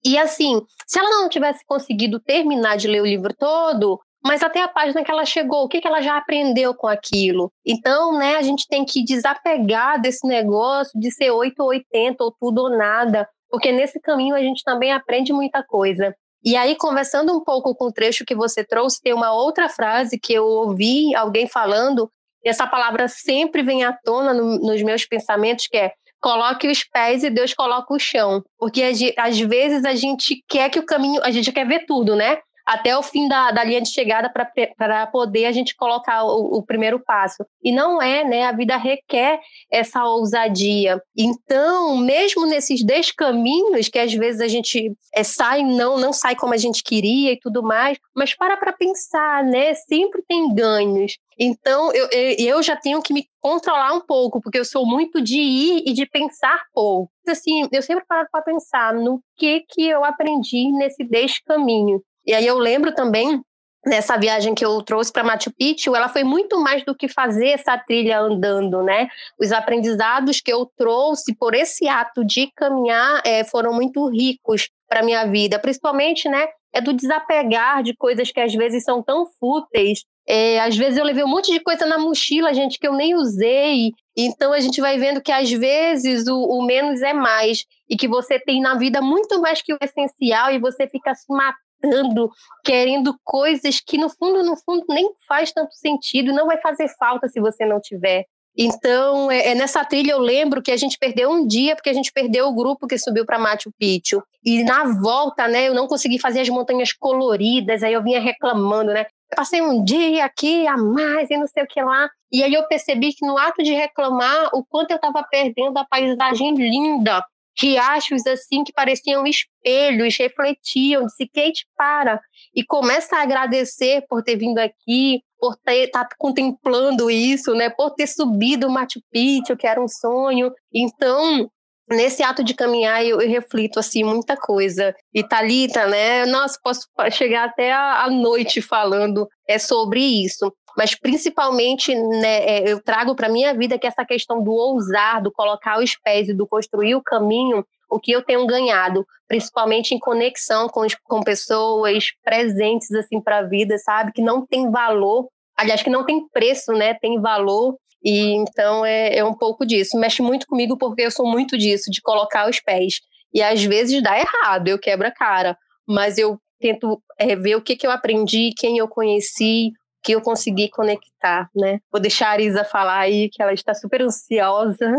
E 0.09 0.17
assim, 0.17 0.63
se 0.87 0.99
ela 0.99 1.11
não 1.11 1.29
tivesse 1.29 1.63
conseguido 1.67 2.19
terminar 2.19 2.79
de 2.79 2.89
ler 2.89 3.03
o 3.03 3.07
livro 3.07 3.35
todo, 3.39 4.01
mas 4.25 4.43
até 4.43 4.63
a 4.63 4.67
página 4.67 5.05
que 5.05 5.11
ela 5.11 5.27
chegou, 5.27 5.65
o 5.65 5.69
que, 5.69 5.83
que 5.83 5.87
ela 5.87 6.01
já 6.01 6.17
aprendeu 6.17 6.75
com 6.75 6.87
aquilo? 6.87 7.53
Então, 7.63 8.17
né, 8.17 8.37
a 8.37 8.43
gente 8.43 8.67
tem 8.67 8.87
que 8.87 9.05
desapegar 9.05 10.01
desse 10.01 10.27
negócio 10.27 10.99
de 10.99 11.11
ser 11.11 11.31
8 11.31 11.61
ou 11.61 11.69
80 11.69 12.25
ou 12.25 12.35
tudo 12.41 12.63
ou 12.63 12.71
nada, 12.71 13.29
porque 13.51 13.71
nesse 13.71 14.01
caminho 14.01 14.35
a 14.35 14.41
gente 14.41 14.65
também 14.65 14.95
aprende 14.95 15.31
muita 15.31 15.63
coisa. 15.63 16.17
E 16.43 16.57
aí, 16.57 16.75
conversando 16.75 17.37
um 17.37 17.45
pouco 17.45 17.75
com 17.75 17.89
o 17.89 17.93
trecho 17.93 18.25
que 18.25 18.35
você 18.35 18.65
trouxe, 18.65 19.03
tem 19.03 19.13
uma 19.13 19.35
outra 19.35 19.69
frase 19.69 20.19
que 20.19 20.33
eu 20.33 20.47
ouvi 20.47 21.15
alguém 21.15 21.47
falando, 21.47 22.11
e 22.43 22.49
essa 22.49 22.67
palavra 22.67 23.09
sempre 23.09 23.63
vem 23.63 23.85
à 23.85 23.93
tona 23.93 24.33
no, 24.33 24.59
nos 24.59 24.83
meus 24.83 25.05
pensamentos, 25.05 25.67
que 25.67 25.77
é 25.77 25.93
coloque 26.21 26.69
os 26.69 26.85
pés 26.85 27.23
e 27.23 27.31
Deus 27.31 27.55
coloca 27.55 27.95
o 27.95 27.99
chão. 27.99 28.43
Porque 28.59 28.83
às 29.17 29.39
vezes 29.39 29.85
a 29.85 29.95
gente 29.95 30.43
quer 30.49 30.71
que 30.71 30.79
o 30.79 30.87
caminho, 30.87 31.23
a 31.23 31.31
gente 31.31 31.53
quer 31.53 31.67
ver 31.67 31.85
tudo, 31.87 32.17
né? 32.17 32.39
Até 32.69 32.95
o 32.95 33.03
fim 33.03 33.27
da, 33.27 33.51
da 33.51 33.65
linha 33.65 33.81
de 33.81 33.89
chegada 33.89 34.31
para 34.31 35.07
poder 35.07 35.47
a 35.47 35.53
gente 35.53 35.75
colocar 35.75 36.23
o, 36.25 36.59
o, 36.59 36.63
primeiro 36.63 37.01
passo. 37.01 37.43
E 37.65 37.73
não 37.73 38.01
é, 38.03 38.23
né? 38.25 38.45
A 38.45 38.53
vida 38.53 38.77
requer 38.77 39.41
essa 39.73 40.05
ousadia. 40.05 41.03
Então, 41.17 41.97
mesmo 41.97 42.45
nesses 42.45 42.85
descaminhos 42.85 43.89
que 43.89 43.99
às 43.99 44.13
vezes 44.13 44.43
a 44.43 44.49
gente 44.49 44.93
é, 45.15 45.25
sai, 45.25 45.63
não, 45.63 45.97
não 45.97 46.13
sai 46.13 46.37
como 46.37 46.53
a 46.53 46.59
gente 46.59 46.83
queria 46.83 47.33
e 47.33 47.41
tudo 47.41 47.63
mais, 47.63 47.97
mas 48.15 48.35
para 48.35 48.55
para 48.55 48.75
pensar, 48.75 49.43
né? 49.45 49.73
Sempre 49.73 50.23
tem 50.29 50.55
ganhos. 50.55 51.17
Então, 51.39 51.91
eu, 51.93 52.09
eu 52.13 52.63
já 52.63 52.77
tenho 52.77 53.01
que 53.01 53.15
me 53.15 53.27
controlar 53.41 53.95
um 53.95 54.01
pouco, 54.01 54.41
porque 54.43 54.59
eu 54.59 54.65
sou 54.65 54.85
muito 54.85 55.23
de 55.23 55.39
ir 55.39 55.85
e 55.87 55.93
de 55.95 56.05
pensar 56.05 56.65
pouco. 56.75 57.11
Assim, 57.27 57.69
eu 57.71 57.81
sempre 57.83 58.05
paro 58.07 58.27
para 58.31 58.43
pensar 58.43 58.93
no 58.93 59.23
que 59.37 59.61
que 59.69 59.89
eu 59.89 60.05
aprendi 60.05 60.71
nesse 60.73 61.05
descaminho. 61.05 62.03
E 62.29 62.35
aí 62.35 62.47
eu 62.47 62.59
lembro 62.59 62.95
também 62.95 63.41
nessa 63.87 64.19
viagem 64.19 64.55
que 64.55 64.63
eu 64.63 64.83
trouxe 64.83 65.11
para 65.11 65.25
Machu 65.25 65.51
Picchu, 65.51 65.97
ela 65.97 66.11
foi 66.11 66.23
muito 66.23 66.61
mais 66.61 66.85
do 66.85 66.95
que 66.95 67.09
fazer 67.09 67.49
essa 67.49 67.79
trilha 67.79 68.21
andando, 68.21 68.83
né? 68.83 69.09
Os 69.41 69.51
aprendizados 69.51 70.39
que 70.39 70.53
eu 70.53 70.71
trouxe 70.77 71.35
por 71.35 71.55
esse 71.55 71.89
ato 71.89 72.23
de 72.23 72.53
caminhar 72.55 73.23
é, 73.25 73.45
foram 73.45 73.73
muito 73.73 74.07
ricos 74.11 74.69
para 74.87 75.03
minha 75.03 75.25
vida, 75.25 75.59
principalmente, 75.59 76.29
né? 76.29 76.49
É 76.71 76.83
do 76.83 76.93
desapegar 76.93 77.83
de 77.83 77.97
coisas 77.97 78.31
que 78.31 78.41
às 78.41 78.55
vezes 78.55 78.85
são 78.85 79.03
tão 79.03 79.25
fúteis. 79.41 80.01
É, 80.29 80.61
às 80.61 80.77
vezes 80.77 80.99
eu 80.99 81.05
levei 81.07 81.25
um 81.25 81.29
monte 81.29 81.51
de 81.51 81.61
coisa 81.61 81.87
na 81.87 81.97
mochila, 81.97 82.53
gente, 82.53 82.79
que 82.79 82.87
eu 82.87 82.93
nem 82.93 83.15
usei. 83.15 83.93
Então 84.15 84.53
a 84.53 84.61
gente 84.61 84.83
vai 84.83 84.99
vendo 84.99 85.23
que 85.23 85.33
às 85.33 85.51
vezes 85.51 86.27
o, 86.29 86.37
o 86.37 86.63
menos 86.67 87.01
é 87.01 87.15
mais 87.15 87.65
e 87.89 87.97
que 87.97 88.07
você 88.07 88.39
tem 88.39 88.61
na 88.61 88.75
vida 88.75 89.01
muito 89.01 89.41
mais 89.41 89.63
que 89.63 89.73
o 89.73 89.79
essencial 89.81 90.53
e 90.53 90.59
você 90.59 90.87
fica 90.87 91.15
se 91.15 91.25
matando 91.33 91.68
tentando, 91.81 92.31
querendo 92.65 93.15
coisas 93.25 93.81
que 93.81 93.99
no 93.99 94.09
fundo, 94.09 94.43
no 94.43 94.57
fundo, 94.57 94.85
nem 94.89 95.11
faz 95.27 95.53
tanto 95.53 95.75
sentido, 95.75 96.33
não 96.33 96.47
vai 96.47 96.59
fazer 96.59 96.89
falta 96.99 97.29
se 97.29 97.41
você 97.41 97.65
não 97.65 97.81
tiver. 97.81 98.25
Então, 98.61 99.31
é, 99.31 99.51
é, 99.51 99.55
nessa 99.55 99.85
trilha 99.85 100.13
eu 100.13 100.19
lembro 100.19 100.61
que 100.61 100.73
a 100.73 100.77
gente 100.77 100.99
perdeu 100.99 101.31
um 101.31 101.47
dia 101.47 101.77
porque 101.77 101.91
a 101.91 101.95
gente 101.95 102.13
perdeu 102.13 102.49
o 102.49 102.55
grupo 102.55 102.89
que 102.89 102.99
subiu 102.99 103.25
para 103.25 103.39
Machu 103.39 103.71
Picchu. 103.79 104.21
E 104.45 104.65
na 104.65 104.85
volta, 105.01 105.47
né, 105.47 105.69
eu 105.69 105.75
não 105.75 105.87
consegui 105.87 106.19
fazer 106.19 106.41
as 106.41 106.49
montanhas 106.49 106.93
coloridas, 106.93 107.85
aí 107.85 107.93
eu 107.93 108.03
vinha 108.03 108.21
reclamando, 108.21 108.93
né? 108.93 109.07
passei 109.35 109.61
um 109.61 109.85
dia 109.85 110.25
aqui 110.25 110.67
a 110.67 110.77
mais 110.77 111.31
e 111.31 111.37
não 111.37 111.47
sei 111.47 111.63
o 111.63 111.67
que 111.67 111.81
lá. 111.81 112.09
E 112.31 112.43
aí 112.43 112.53
eu 112.53 112.67
percebi 112.67 113.13
que 113.13 113.27
no 113.27 113.39
ato 113.39 113.63
de 113.63 113.73
reclamar, 113.73 114.51
o 114.53 114.65
quanto 114.65 114.91
eu 114.91 114.97
estava 114.97 115.23
perdendo 115.23 115.79
a 115.79 115.85
paisagem 115.85 116.55
linda 116.55 117.25
riachos 117.59 118.27
assim 118.27 118.63
que 118.63 118.73
pareciam 118.73 119.27
espelhos, 119.27 120.17
refletiam, 120.17 121.07
disse 121.07 121.27
Kate 121.27 121.67
para 121.77 122.21
e 122.55 122.65
começa 122.65 123.17
a 123.17 123.23
agradecer 123.23 124.05
por 124.09 124.23
ter 124.23 124.37
vindo 124.37 124.59
aqui, 124.59 125.21
por 125.39 125.57
estar 125.67 126.05
tá 126.05 126.17
contemplando 126.19 127.11
isso, 127.11 127.55
né, 127.55 127.69
por 127.71 127.91
ter 127.91 128.07
subido 128.07 128.67
o 128.67 128.71
Machu 128.71 129.01
Picchu, 129.11 129.57
que 129.57 129.67
era 129.67 129.83
um 129.83 129.89
sonho. 129.89 130.53
Então, 130.73 131.51
nesse 131.89 132.23
ato 132.23 132.45
de 132.45 132.55
caminhar 132.55 133.05
eu, 133.05 133.21
eu, 133.21 133.29
reflito 133.29 133.79
assim 133.79 134.05
muita 134.05 134.37
coisa. 134.37 134.95
E 135.13 135.23
Talita, 135.23 135.87
né? 135.87 136.27
Nossa, 136.27 136.59
posso 136.63 136.87
chegar 137.13 137.45
até 137.45 137.73
a, 137.73 138.05
a 138.05 138.11
noite 138.11 138.61
falando 138.61 139.29
é 139.47 139.59
sobre 139.59 140.01
isso 140.01 140.53
mas 140.79 140.95
principalmente 140.95 141.93
né, 141.93 142.45
é, 142.47 142.71
eu 142.71 142.81
trago 142.81 143.17
para 143.17 143.29
minha 143.29 143.53
vida 143.53 143.77
que 143.77 143.87
essa 143.89 144.05
questão 144.05 144.41
do 144.41 144.53
ousar, 144.53 145.21
do 145.21 145.33
colocar 145.33 145.83
os 145.83 145.97
pés 145.97 146.29
e 146.29 146.33
do 146.33 146.47
construir 146.47 146.95
o 146.95 147.03
caminho, 147.03 147.67
o 147.91 147.99
que 147.99 148.13
eu 148.13 148.23
tenho 148.23 148.47
ganhado, 148.47 149.05
principalmente 149.27 149.93
em 149.93 149.99
conexão 149.99 150.69
com, 150.69 150.87
com 151.03 151.21
pessoas 151.21 152.05
presentes 152.23 152.93
assim 152.93 153.21
para 153.21 153.39
a 153.39 153.43
vida, 153.43 153.77
sabe, 153.77 154.13
que 154.13 154.23
não 154.23 154.47
tem 154.47 154.71
valor, 154.71 155.27
aliás 155.57 155.83
que 155.83 155.91
não 155.91 156.07
tem 156.07 156.29
preço, 156.29 156.71
né, 156.71 156.95
tem 156.95 157.21
valor 157.21 157.77
e 158.05 158.35
então 158.35 158.87
é, 158.87 159.17
é 159.17 159.25
um 159.25 159.35
pouco 159.35 159.67
disso. 159.67 159.99
Mexe 159.99 160.23
muito 160.23 160.47
comigo 160.47 160.79
porque 160.79 161.03
eu 161.03 161.11
sou 161.11 161.27
muito 161.27 161.59
disso, 161.59 161.91
de 161.91 162.01
colocar 162.01 162.49
os 162.49 162.61
pés. 162.61 163.01
E 163.35 163.43
às 163.43 163.65
vezes 163.65 164.01
dá 164.01 164.17
errado, 164.17 164.69
eu 164.69 164.79
quebro 164.79 165.09
a 165.09 165.11
cara, 165.11 165.59
mas 165.89 166.19
eu 166.19 166.39
tento 166.61 167.03
é, 167.19 167.35
ver 167.35 167.57
o 167.57 167.63
que, 167.63 167.75
que 167.75 167.85
eu 167.85 167.91
aprendi, 167.91 168.53
quem 168.57 168.79
eu 168.79 168.87
conheci, 168.87 169.73
que 170.03 170.13
eu 170.13 170.21
consegui 170.21 170.69
conectar, 170.69 171.51
né? 171.55 171.81
Vou 171.91 172.01
deixar 172.01 172.29
a 172.29 172.33
Arisa 172.33 172.65
falar 172.65 173.01
aí, 173.01 173.29
que 173.29 173.43
ela 173.43 173.53
está 173.53 173.75
super 173.75 174.03
ansiosa. 174.03 174.93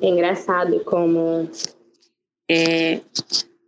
É 0.00 0.08
engraçado 0.08 0.80
como 0.84 1.48
é, 2.50 3.00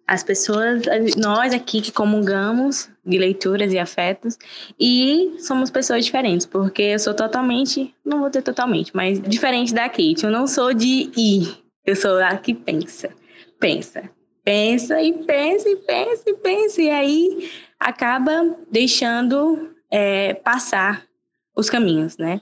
as 0.07 0.23
pessoas, 0.23 0.83
nós 1.17 1.55
aqui 1.55 1.81
que 1.81 1.91
comungamos 1.91 2.91
de 3.05 3.17
leituras 3.17 3.73
e 3.73 3.79
afetos, 3.79 4.37
e 4.79 5.37
somos 5.39 5.71
pessoas 5.71 6.05
diferentes, 6.05 6.45
porque 6.45 6.83
eu 6.83 6.99
sou 6.99 7.15
totalmente, 7.15 7.95
não 8.05 8.21
vou 8.21 8.29
dizer 8.29 8.43
totalmente, 8.43 8.95
mas 8.95 9.21
diferente 9.21 9.73
da 9.73 9.89
Kate. 9.89 10.25
Eu 10.25 10.31
não 10.31 10.47
sou 10.47 10.75
de 10.75 11.11
ir, 11.17 11.57
eu 11.87 11.97
sou 11.97 12.19
a 12.19 12.37
que 12.37 12.53
pensa. 12.53 13.11
Pensa, 13.59 14.11
pensa 14.45 15.01
e 15.01 15.13
pensa 15.25 15.69
e 15.69 15.77
pensa 15.77 16.23
e 16.27 16.35
pensa, 16.35 16.83
e 16.83 16.91
aí 16.91 17.51
acaba 17.79 18.57
deixando 18.71 19.71
é, 19.93 20.33
passar 20.33 21.07
os 21.55 21.69
caminhos, 21.69 22.17
né? 22.17 22.41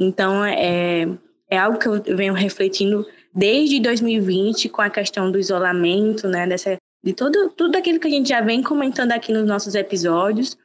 Então, 0.00 0.42
é, 0.42 1.06
é 1.50 1.58
algo 1.58 1.78
que 1.78 1.86
eu 1.86 2.16
venho 2.16 2.32
refletindo 2.32 3.06
desde 3.34 3.78
2020 3.80 4.70
com 4.70 4.80
a 4.80 4.88
questão 4.88 5.30
do 5.30 5.38
isolamento, 5.38 6.26
né? 6.26 6.46
Dessa, 6.46 6.78
de 7.04 7.12
todo, 7.12 7.50
tudo 7.50 7.76
aquilo 7.76 8.00
que 8.00 8.08
a 8.08 8.10
gente 8.10 8.30
já 8.30 8.40
vem 8.40 8.62
comentando 8.62 9.12
aqui 9.12 9.30
nos 9.30 9.46
nossos 9.46 9.74
episódios, 9.74 10.56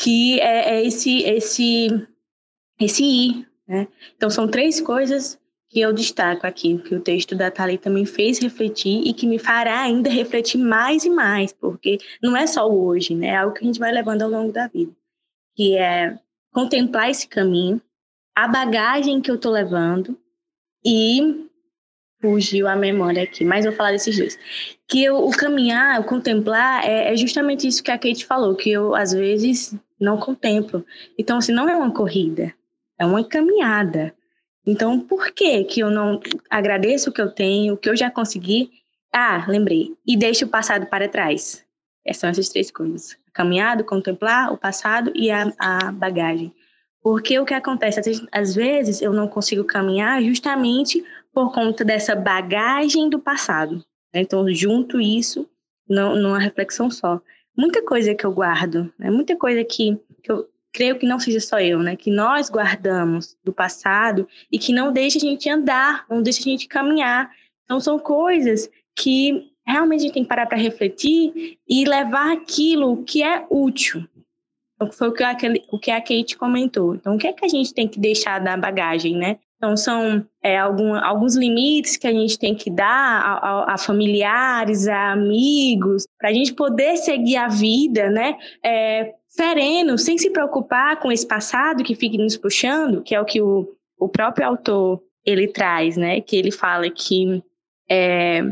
que 0.00 0.40
é, 0.40 0.76
é 0.76 0.84
esse, 0.84 1.22
esse, 1.22 1.88
esse 2.80 3.04
ir, 3.04 3.48
né? 3.68 3.86
Então, 4.16 4.30
são 4.30 4.48
três 4.48 4.80
coisas 4.80 5.38
que 5.68 5.80
eu 5.80 5.92
destaco 5.92 6.46
aqui, 6.46 6.78
que 6.78 6.94
o 6.94 7.00
texto 7.00 7.34
da 7.34 7.50
Thalita 7.50 7.90
me 7.90 8.06
fez 8.06 8.38
refletir 8.38 9.02
e 9.04 9.12
que 9.12 9.26
me 9.26 9.38
fará 9.38 9.82
ainda 9.82 10.08
refletir 10.08 10.58
mais 10.58 11.04
e 11.04 11.10
mais, 11.10 11.52
porque 11.52 11.98
não 12.22 12.36
é 12.36 12.46
só 12.46 12.68
o 12.68 12.86
hoje, 12.86 13.14
né? 13.14 13.28
É 13.28 13.36
algo 13.36 13.54
que 13.54 13.62
a 13.62 13.66
gente 13.66 13.80
vai 13.80 13.92
levando 13.92 14.22
ao 14.22 14.30
longo 14.30 14.52
da 14.52 14.66
vida 14.68 14.94
que 15.54 15.76
é 15.76 16.18
contemplar 16.52 17.10
esse 17.10 17.26
caminho, 17.26 17.80
a 18.34 18.48
bagagem 18.48 19.20
que 19.20 19.30
eu 19.30 19.36
estou 19.36 19.52
levando 19.52 20.18
e 20.84 21.48
fugiu 22.20 22.66
a 22.66 22.74
memória 22.74 23.22
aqui, 23.22 23.44
mas 23.44 23.64
vou 23.64 23.74
falar 23.74 23.92
desses 23.92 24.16
dois. 24.16 24.38
Que 24.88 25.04
eu, 25.04 25.16
o 25.16 25.30
caminhar, 25.30 26.00
o 26.00 26.04
contemplar, 26.04 26.84
é, 26.84 27.12
é, 27.12 27.16
justamente 27.16 27.66
isso 27.66 27.82
que 27.82 27.90
a 27.90 27.98
Kate 27.98 28.24
falou, 28.24 28.54
que 28.54 28.70
eu 28.70 28.94
às 28.94 29.12
vezes 29.12 29.74
não 30.00 30.16
contemplo. 30.16 30.84
Então, 31.18 31.38
assim, 31.38 31.52
não 31.52 31.68
é 31.68 31.76
uma 31.76 31.92
corrida, 31.92 32.52
é 32.98 33.04
uma 33.04 33.22
caminhada. 33.24 34.14
Então, 34.66 34.98
por 34.98 35.32
que 35.32 35.64
que 35.64 35.80
eu 35.80 35.90
não 35.90 36.20
agradeço 36.48 37.10
o 37.10 37.12
que 37.12 37.20
eu 37.20 37.30
tenho, 37.30 37.74
o 37.74 37.76
que 37.76 37.90
eu 37.90 37.96
já 37.96 38.10
consegui? 38.10 38.70
Ah, 39.12 39.44
lembrei. 39.46 39.92
E 40.06 40.16
deixo 40.16 40.46
o 40.46 40.48
passado 40.48 40.86
para 40.86 41.08
trás. 41.08 41.64
Essas 42.04 42.20
são 42.20 42.30
essas 42.30 42.48
três 42.48 42.70
coisas 42.70 43.16
caminhado, 43.34 43.84
contemplar 43.84 44.52
o 44.52 44.56
passado 44.56 45.12
e 45.14 45.30
a, 45.30 45.52
a 45.58 45.92
bagagem. 45.92 46.54
Porque 47.02 47.38
o 47.38 47.44
que 47.44 47.52
acontece? 47.52 48.00
Às 48.32 48.54
vezes 48.54 49.02
eu 49.02 49.12
não 49.12 49.28
consigo 49.28 49.62
caminhar 49.64 50.22
justamente 50.22 51.04
por 51.34 51.52
conta 51.52 51.84
dessa 51.84 52.14
bagagem 52.14 53.10
do 53.10 53.18
passado. 53.18 53.84
Né? 54.14 54.22
Então, 54.22 54.48
junto 54.50 54.98
isso 55.00 55.46
não, 55.86 56.16
numa 56.16 56.38
reflexão 56.38 56.90
só. 56.90 57.20
Muita 57.54 57.84
coisa 57.84 58.14
que 58.14 58.24
eu 58.24 58.32
guardo, 58.32 58.90
né? 58.98 59.10
muita 59.10 59.36
coisa 59.36 59.62
que, 59.62 59.98
que 60.22 60.32
eu 60.32 60.48
creio 60.72 60.98
que 60.98 61.06
não 61.06 61.20
seja 61.20 61.40
só 61.40 61.60
eu, 61.60 61.80
né? 61.80 61.94
que 61.94 62.10
nós 62.10 62.48
guardamos 62.48 63.36
do 63.44 63.52
passado 63.52 64.26
e 64.50 64.58
que 64.58 64.72
não 64.72 64.92
deixa 64.92 65.18
a 65.18 65.20
gente 65.20 65.50
andar, 65.50 66.06
não 66.08 66.22
deixa 66.22 66.40
a 66.40 66.44
gente 66.44 66.66
caminhar. 66.66 67.30
Então, 67.64 67.80
são 67.80 67.98
coisas 67.98 68.70
que 68.96 69.52
realmente 69.66 70.00
a 70.00 70.02
gente 70.02 70.14
tem 70.14 70.22
que 70.22 70.28
parar 70.28 70.46
para 70.46 70.58
refletir 70.58 71.58
e 71.68 71.84
levar 71.84 72.32
aquilo 72.32 73.02
que 73.04 73.22
é 73.22 73.44
útil. 73.50 74.04
Então, 74.74 74.90
foi 74.90 75.08
o 75.08 75.12
que, 75.12 75.22
aquele, 75.22 75.64
o 75.70 75.78
que 75.78 75.90
a 75.90 76.00
Kate 76.00 76.36
comentou. 76.36 76.94
Então, 76.94 77.14
o 77.14 77.18
que 77.18 77.26
é 77.26 77.32
que 77.32 77.44
a 77.44 77.48
gente 77.48 77.72
tem 77.72 77.86
que 77.86 77.98
deixar 77.98 78.40
na 78.40 78.56
bagagem, 78.56 79.16
né? 79.16 79.38
Então, 79.56 79.76
são 79.76 80.26
é, 80.42 80.58
algum, 80.58 80.94
alguns 80.94 81.36
limites 81.36 81.96
que 81.96 82.06
a 82.06 82.12
gente 82.12 82.38
tem 82.38 82.54
que 82.54 82.70
dar 82.70 82.84
a, 82.86 83.32
a, 83.32 83.74
a 83.74 83.78
familiares, 83.78 84.88
a 84.88 85.12
amigos, 85.12 86.06
para 86.18 86.30
a 86.30 86.32
gente 86.32 86.52
poder 86.52 86.96
seguir 86.96 87.36
a 87.36 87.48
vida, 87.48 88.10
né? 88.10 88.36
É, 88.62 89.14
sereno, 89.28 89.96
sem 89.96 90.18
se 90.18 90.30
preocupar 90.30 91.00
com 91.00 91.10
esse 91.10 91.26
passado 91.26 91.82
que 91.82 91.94
fica 91.94 92.18
nos 92.18 92.36
puxando, 92.36 93.02
que 93.02 93.14
é 93.14 93.20
o 93.20 93.24
que 93.24 93.40
o, 93.40 93.68
o 93.98 94.08
próprio 94.08 94.46
autor 94.46 95.00
ele 95.24 95.48
traz, 95.48 95.96
né? 95.96 96.20
Que 96.20 96.36
ele 96.36 96.50
fala 96.50 96.90
que 96.90 97.42
é, 97.88 98.42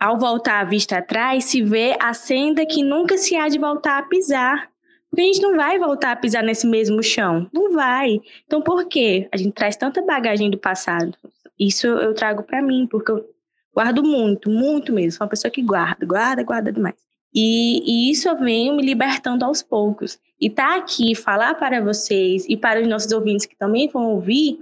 ao 0.00 0.18
voltar 0.18 0.60
a 0.60 0.64
vista 0.64 0.96
atrás, 0.96 1.44
se 1.44 1.62
vê 1.62 1.94
a 2.00 2.14
senda 2.14 2.64
que 2.64 2.82
nunca 2.82 3.18
se 3.18 3.36
há 3.36 3.46
de 3.48 3.58
voltar 3.58 3.98
a 3.98 4.02
pisar. 4.02 4.70
Porque 5.10 5.20
a 5.20 5.24
gente 5.24 5.42
não 5.42 5.56
vai 5.56 5.78
voltar 5.78 6.12
a 6.12 6.16
pisar 6.16 6.42
nesse 6.42 6.66
mesmo 6.66 7.02
chão. 7.02 7.46
Não 7.52 7.72
vai. 7.72 8.20
Então, 8.46 8.62
por 8.62 8.86
quê? 8.86 9.28
A 9.30 9.36
gente 9.36 9.52
traz 9.52 9.76
tanta 9.76 10.00
bagagem 10.00 10.50
do 10.50 10.56
passado. 10.56 11.14
Isso 11.58 11.86
eu 11.86 12.14
trago 12.14 12.42
para 12.42 12.62
mim, 12.62 12.86
porque 12.90 13.10
eu 13.12 13.28
guardo 13.74 14.02
muito, 14.02 14.48
muito 14.48 14.92
mesmo. 14.92 15.12
Sou 15.12 15.24
uma 15.24 15.30
pessoa 15.30 15.50
que 15.50 15.60
guarda, 15.60 16.06
guarda, 16.06 16.42
guarda 16.42 16.72
demais. 16.72 16.94
E, 17.34 17.82
e, 17.84 18.10
isso 18.10 18.28
eu 18.28 18.38
venho 18.38 18.74
me 18.74 18.82
libertando 18.82 19.44
aos 19.44 19.62
poucos. 19.62 20.18
E 20.40 20.48
tá 20.48 20.76
aqui, 20.76 21.14
falar 21.14 21.54
para 21.54 21.80
vocês 21.80 22.46
e 22.48 22.56
para 22.56 22.80
os 22.80 22.88
nossos 22.88 23.12
ouvintes 23.12 23.46
que 23.46 23.56
também 23.56 23.88
vão 23.88 24.14
ouvir, 24.14 24.58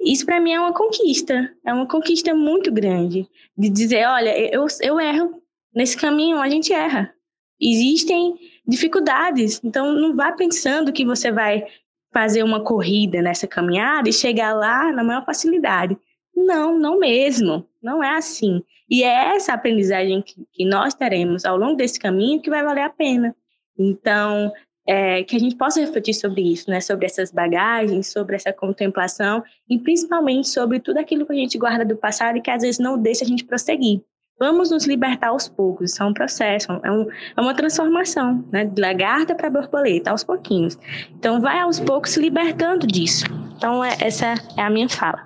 isso 0.00 0.24
para 0.24 0.40
mim 0.40 0.52
é 0.52 0.60
uma 0.60 0.72
conquista, 0.72 1.52
é 1.64 1.72
uma 1.72 1.86
conquista 1.86 2.34
muito 2.34 2.72
grande 2.72 3.28
de 3.56 3.68
dizer, 3.68 4.06
olha, 4.06 4.36
eu, 4.52 4.66
eu 4.80 4.98
erro 4.98 5.42
nesse 5.74 5.96
caminho, 5.96 6.38
a 6.38 6.48
gente 6.48 6.72
erra. 6.72 7.12
Existem 7.60 8.34
dificuldades, 8.66 9.60
então 9.62 9.92
não 9.92 10.16
vá 10.16 10.32
pensando 10.32 10.92
que 10.92 11.04
você 11.04 11.30
vai 11.30 11.66
fazer 12.12 12.42
uma 12.42 12.64
corrida 12.64 13.20
nessa 13.20 13.46
caminhada 13.46 14.08
e 14.08 14.12
chegar 14.12 14.54
lá 14.54 14.90
na 14.90 15.04
maior 15.04 15.24
facilidade. 15.24 15.96
Não, 16.34 16.78
não 16.78 16.98
mesmo, 16.98 17.66
não 17.82 18.02
é 18.02 18.16
assim. 18.16 18.62
E 18.88 19.04
é 19.04 19.36
essa 19.36 19.52
aprendizagem 19.52 20.22
que, 20.22 20.34
que 20.52 20.64
nós 20.64 20.94
teremos 20.94 21.44
ao 21.44 21.56
longo 21.56 21.76
desse 21.76 21.98
caminho 22.00 22.40
que 22.40 22.50
vai 22.50 22.64
valer 22.64 22.82
a 22.82 22.90
pena. 22.90 23.36
Então, 23.78 24.52
é, 24.90 25.22
que 25.22 25.36
a 25.36 25.38
gente 25.38 25.54
possa 25.54 25.78
refletir 25.78 26.14
sobre 26.14 26.42
isso, 26.42 26.68
né? 26.68 26.80
Sobre 26.80 27.06
essas 27.06 27.30
bagagens, 27.30 28.08
sobre 28.08 28.34
essa 28.34 28.52
contemplação 28.52 29.40
e 29.68 29.78
principalmente 29.78 30.48
sobre 30.48 30.80
tudo 30.80 30.98
aquilo 30.98 31.24
que 31.24 31.32
a 31.32 31.36
gente 31.36 31.56
guarda 31.56 31.84
do 31.84 31.96
passado 31.96 32.36
e 32.36 32.40
que 32.40 32.50
às 32.50 32.62
vezes 32.62 32.80
não 32.80 32.98
deixa 32.98 33.24
a 33.24 33.26
gente 33.28 33.44
prosseguir. 33.44 34.02
Vamos 34.36 34.72
nos 34.72 34.86
libertar 34.86 35.28
aos 35.28 35.46
poucos, 35.46 35.92
isso 35.92 36.02
é 36.02 36.06
um 36.06 36.12
processo, 36.12 36.72
é, 36.82 36.90
um, 36.90 37.06
é 37.36 37.40
uma 37.40 37.54
transformação, 37.54 38.44
né? 38.50 38.64
De 38.64 38.82
lagarta 38.82 39.32
para 39.32 39.48
borboleta, 39.48 40.10
aos 40.10 40.24
pouquinhos. 40.24 40.76
Então, 41.16 41.40
vai 41.40 41.60
aos 41.60 41.78
poucos 41.78 42.10
se 42.10 42.20
libertando 42.20 42.84
disso. 42.84 43.26
Então, 43.56 43.84
é, 43.84 43.96
essa 44.00 44.34
é 44.58 44.62
a 44.62 44.70
minha 44.70 44.88
fala. 44.88 45.24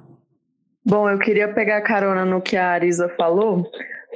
Bom, 0.84 1.08
eu 1.08 1.18
queria 1.18 1.48
pegar 1.48 1.80
carona 1.80 2.26
no 2.26 2.42
que 2.42 2.58
a 2.58 2.68
Arisa 2.68 3.08
falou, 3.16 3.64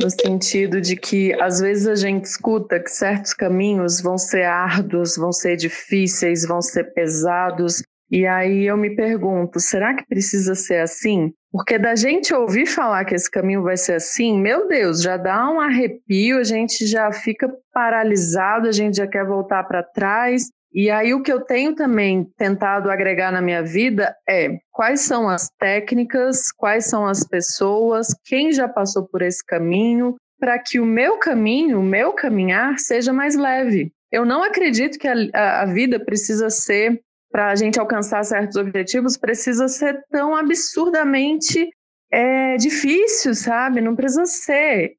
no 0.00 0.10
sentido 0.10 0.80
de 0.80 0.96
que 0.96 1.32
às 1.40 1.60
vezes 1.60 1.86
a 1.86 1.94
gente 1.94 2.24
escuta 2.24 2.80
que 2.80 2.90
certos 2.90 3.34
caminhos 3.34 4.00
vão 4.00 4.16
ser 4.16 4.44
árduos, 4.44 5.16
vão 5.16 5.32
ser 5.32 5.56
difíceis, 5.56 6.46
vão 6.46 6.62
ser 6.62 6.92
pesados. 6.94 7.82
E 8.10 8.26
aí 8.26 8.64
eu 8.64 8.76
me 8.76 8.94
pergunto, 8.96 9.60
será 9.60 9.94
que 9.94 10.06
precisa 10.06 10.54
ser 10.54 10.80
assim? 10.80 11.32
Porque 11.50 11.78
da 11.78 11.94
gente 11.94 12.32
ouvir 12.34 12.66
falar 12.66 13.04
que 13.04 13.14
esse 13.14 13.30
caminho 13.30 13.62
vai 13.62 13.76
ser 13.76 13.94
assim, 13.94 14.38
meu 14.38 14.68
Deus, 14.68 15.02
já 15.02 15.16
dá 15.16 15.50
um 15.50 15.60
arrepio, 15.60 16.38
a 16.38 16.44
gente 16.44 16.86
já 16.86 17.10
fica 17.12 17.50
paralisado, 17.72 18.68
a 18.68 18.72
gente 18.72 18.96
já 18.96 19.06
quer 19.06 19.26
voltar 19.26 19.64
para 19.64 19.82
trás. 19.82 20.50
E 20.72 20.90
aí 20.90 21.14
o 21.14 21.22
que 21.22 21.32
eu 21.32 21.40
tenho 21.40 21.74
também 21.74 22.24
tentado 22.36 22.90
agregar 22.90 23.32
na 23.32 23.40
minha 23.40 23.62
vida 23.62 24.14
é 24.28 24.58
quais 24.70 25.00
são 25.00 25.28
as 25.28 25.48
técnicas, 25.58 26.52
quais 26.52 26.86
são 26.86 27.06
as 27.06 27.26
pessoas, 27.26 28.08
quem 28.24 28.52
já 28.52 28.68
passou 28.68 29.06
por 29.08 29.22
esse 29.22 29.44
caminho, 29.44 30.16
para 30.38 30.58
que 30.58 30.78
o 30.78 30.86
meu 30.86 31.18
caminho, 31.18 31.80
o 31.80 31.82
meu 31.82 32.12
caminhar 32.12 32.78
seja 32.78 33.12
mais 33.12 33.34
leve. 33.34 33.92
Eu 34.12 34.24
não 34.24 34.42
acredito 34.42 34.98
que 34.98 35.08
a, 35.08 35.14
a, 35.34 35.62
a 35.62 35.66
vida 35.66 35.98
precisa 35.98 36.48
ser, 36.50 37.00
para 37.30 37.50
a 37.50 37.54
gente 37.54 37.78
alcançar 37.78 38.24
certos 38.24 38.56
objetivos, 38.56 39.16
precisa 39.16 39.68
ser 39.68 40.00
tão 40.10 40.36
absurdamente 40.36 41.68
é, 42.10 42.56
difícil, 42.56 43.34
sabe? 43.34 43.80
Não 43.80 43.96
precisa 43.96 44.26
ser 44.26 44.92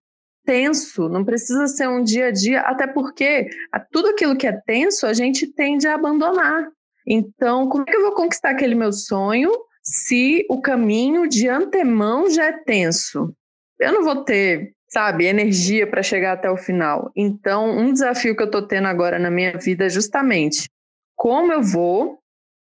tenso, 0.50 1.08
não 1.08 1.24
precisa 1.24 1.68
ser 1.68 1.88
um 1.88 2.04
dia 2.04 2.30
a 2.30 2.32
dia, 2.32 2.62
até 2.62 2.88
porque 2.88 3.48
tudo 3.92 4.10
aquilo 4.10 4.36
que 4.36 4.48
é 4.48 4.52
tenso 4.52 5.06
a 5.06 5.14
gente 5.14 5.46
tende 5.46 5.88
a 5.88 5.94
abandonar. 5.94 6.68
Então, 7.06 7.70
como 7.70 7.84
é 7.88 7.92
que 7.92 7.96
eu 7.96 8.02
vou 8.02 8.14
conquistar 8.14 8.50
aquele 8.50 8.74
meu 8.74 8.92
sonho 8.92 9.52
se 9.84 10.48
o 10.50 10.60
caminho 10.60 11.30
de 11.30 11.48
antemão 11.48 12.32
já 12.32 12.46
é 12.46 12.52
tenso? 12.52 13.32
Eu 13.80 13.94
não 13.94 14.04
vou 14.04 14.24
ter, 14.24 14.74
sabe, 14.88 15.26
energia 15.26 15.86
para 15.86 16.02
chegar 16.02 16.32
até 16.34 16.50
o 16.50 16.58
final. 16.58 17.12
Então, 17.16 17.70
um 17.70 17.94
desafio 17.94 18.36
que 18.36 18.42
eu 18.42 18.48
estou 18.48 18.64
tendo 18.64 18.88
agora 18.88 19.20
na 19.20 19.30
minha 19.30 19.56
vida 19.56 19.86
é 19.86 19.90
justamente 19.90 20.68
como 21.16 21.54
eu 21.54 21.62
vou 21.62 22.18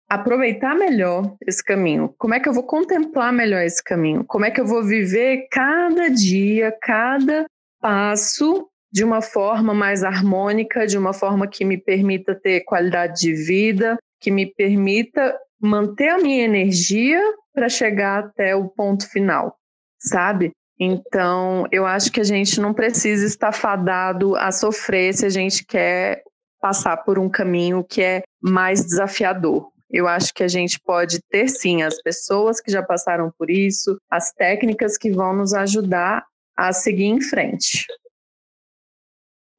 aproveitar 0.07 0.75
melhor 0.75 1.35
esse 1.47 1.65
caminho? 1.65 2.15
Como 2.19 2.35
é 2.35 2.41
que 2.41 2.51
eu 2.51 2.53
vou 2.53 2.65
contemplar 2.65 3.33
melhor 3.33 3.63
esse 3.63 3.83
caminho? 3.83 4.25
Como 4.25 4.45
é 4.45 4.51
que 4.51 4.61
eu 4.61 4.67
vou 4.67 4.85
viver 4.85 5.49
cada 5.51 6.11
dia, 6.11 6.77
cada 6.83 7.47
passo 7.81 8.69
de 8.91 9.05
uma 9.05 9.21
forma 9.21 9.75
mais 9.75 10.03
harmônica, 10.03 10.87
de 10.87 10.97
uma 10.97 11.13
forma 11.13 11.47
que 11.47 11.65
me 11.65 11.77
permita 11.77 12.35
ter 12.35 12.61
qualidade 12.65 13.21
de 13.21 13.35
vida, 13.35 13.99
que 14.21 14.31
me 14.31 14.47
permita 14.47 15.37
manter 15.61 16.09
a 16.09 16.19
minha 16.19 16.45
energia 16.45 17.21
para 17.53 17.69
chegar 17.69 18.25
até 18.25 18.55
o 18.55 18.69
ponto 18.69 19.09
final, 19.11 19.57
sabe? 19.99 20.53
Então, 20.81 21.67
eu 21.73 21.85
acho 21.85 22.13
que 22.13 22.21
a 22.21 22.25
gente 22.25 22.61
não 22.61 22.73
precisa 22.73 23.27
estar 23.27 23.53
fadado 23.53 24.37
a 24.37 24.53
sofrer 24.53 25.13
se 25.13 25.27
a 25.27 25.29
gente 25.29 25.67
quer 25.67 26.23
passar 26.61 26.97
por 26.99 27.19
um 27.19 27.29
caminho 27.29 27.85
que 27.85 28.01
é 28.01 28.23
mais 28.41 28.85
desafiador. 28.85 29.71
Eu 29.91 30.07
acho 30.07 30.33
que 30.33 30.43
a 30.43 30.49
gente 30.49 30.79
pode 30.81 31.19
ter 31.31 31.49
sim 31.49 31.83
as 31.83 32.01
pessoas 32.01 32.61
que 32.61 32.71
já 32.71 32.83
passaram 32.83 33.33
por 33.37 33.51
isso, 33.51 33.99
as 34.11 34.33
técnicas 34.33 34.97
que 34.97 35.11
vão 35.11 35.35
nos 35.35 35.53
ajudar 35.53 36.25
a 36.59 36.73
seguir 36.73 37.05
em 37.05 37.21
frente. 37.21 37.87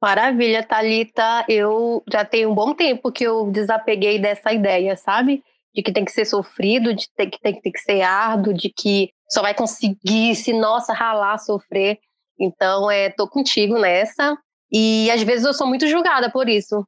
Maravilha, 0.01 0.61
Talita. 0.61 1.45
Eu 1.47 2.03
já 2.11 2.25
tenho 2.25 2.51
um 2.51 2.53
bom 2.53 2.73
tempo 2.73 3.09
que 3.09 3.23
eu 3.23 3.49
desapeguei 3.49 4.19
dessa 4.19 4.51
ideia, 4.51 4.97
sabe? 4.97 5.41
De 5.73 5.81
que 5.81 5.93
tem 5.93 6.03
que 6.03 6.11
ser 6.11 6.25
sofrido, 6.25 6.93
de 6.93 7.07
que 7.07 7.39
tem, 7.39 7.61
tem 7.61 7.71
que 7.71 7.79
ser 7.79 8.01
árduo, 8.01 8.53
de 8.53 8.69
que 8.69 9.11
só 9.29 9.41
vai 9.41 9.53
conseguir 9.53 10.35
se 10.35 10.51
nossa 10.51 10.91
ralar, 10.91 11.37
sofrer. 11.37 11.99
Então, 12.37 12.91
é, 12.91 13.09
tô 13.09 13.29
contigo 13.29 13.79
nessa. 13.79 14.37
E 14.69 15.09
às 15.09 15.23
vezes 15.23 15.45
eu 15.45 15.53
sou 15.53 15.67
muito 15.67 15.87
julgada 15.87 16.29
por 16.29 16.49
isso. 16.49 16.85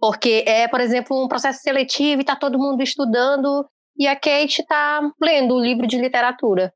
Porque 0.00 0.42
é, 0.46 0.66
por 0.66 0.80
exemplo, 0.80 1.24
um 1.24 1.28
processo 1.28 1.60
seletivo 1.60 2.22
e 2.22 2.24
tá 2.24 2.34
todo 2.34 2.58
mundo 2.58 2.82
estudando 2.82 3.64
e 3.96 4.08
a 4.08 4.16
Kate 4.16 4.62
está 4.62 5.00
lendo 5.22 5.54
o 5.54 5.60
livro 5.60 5.86
de 5.86 5.96
literatura 5.96 6.72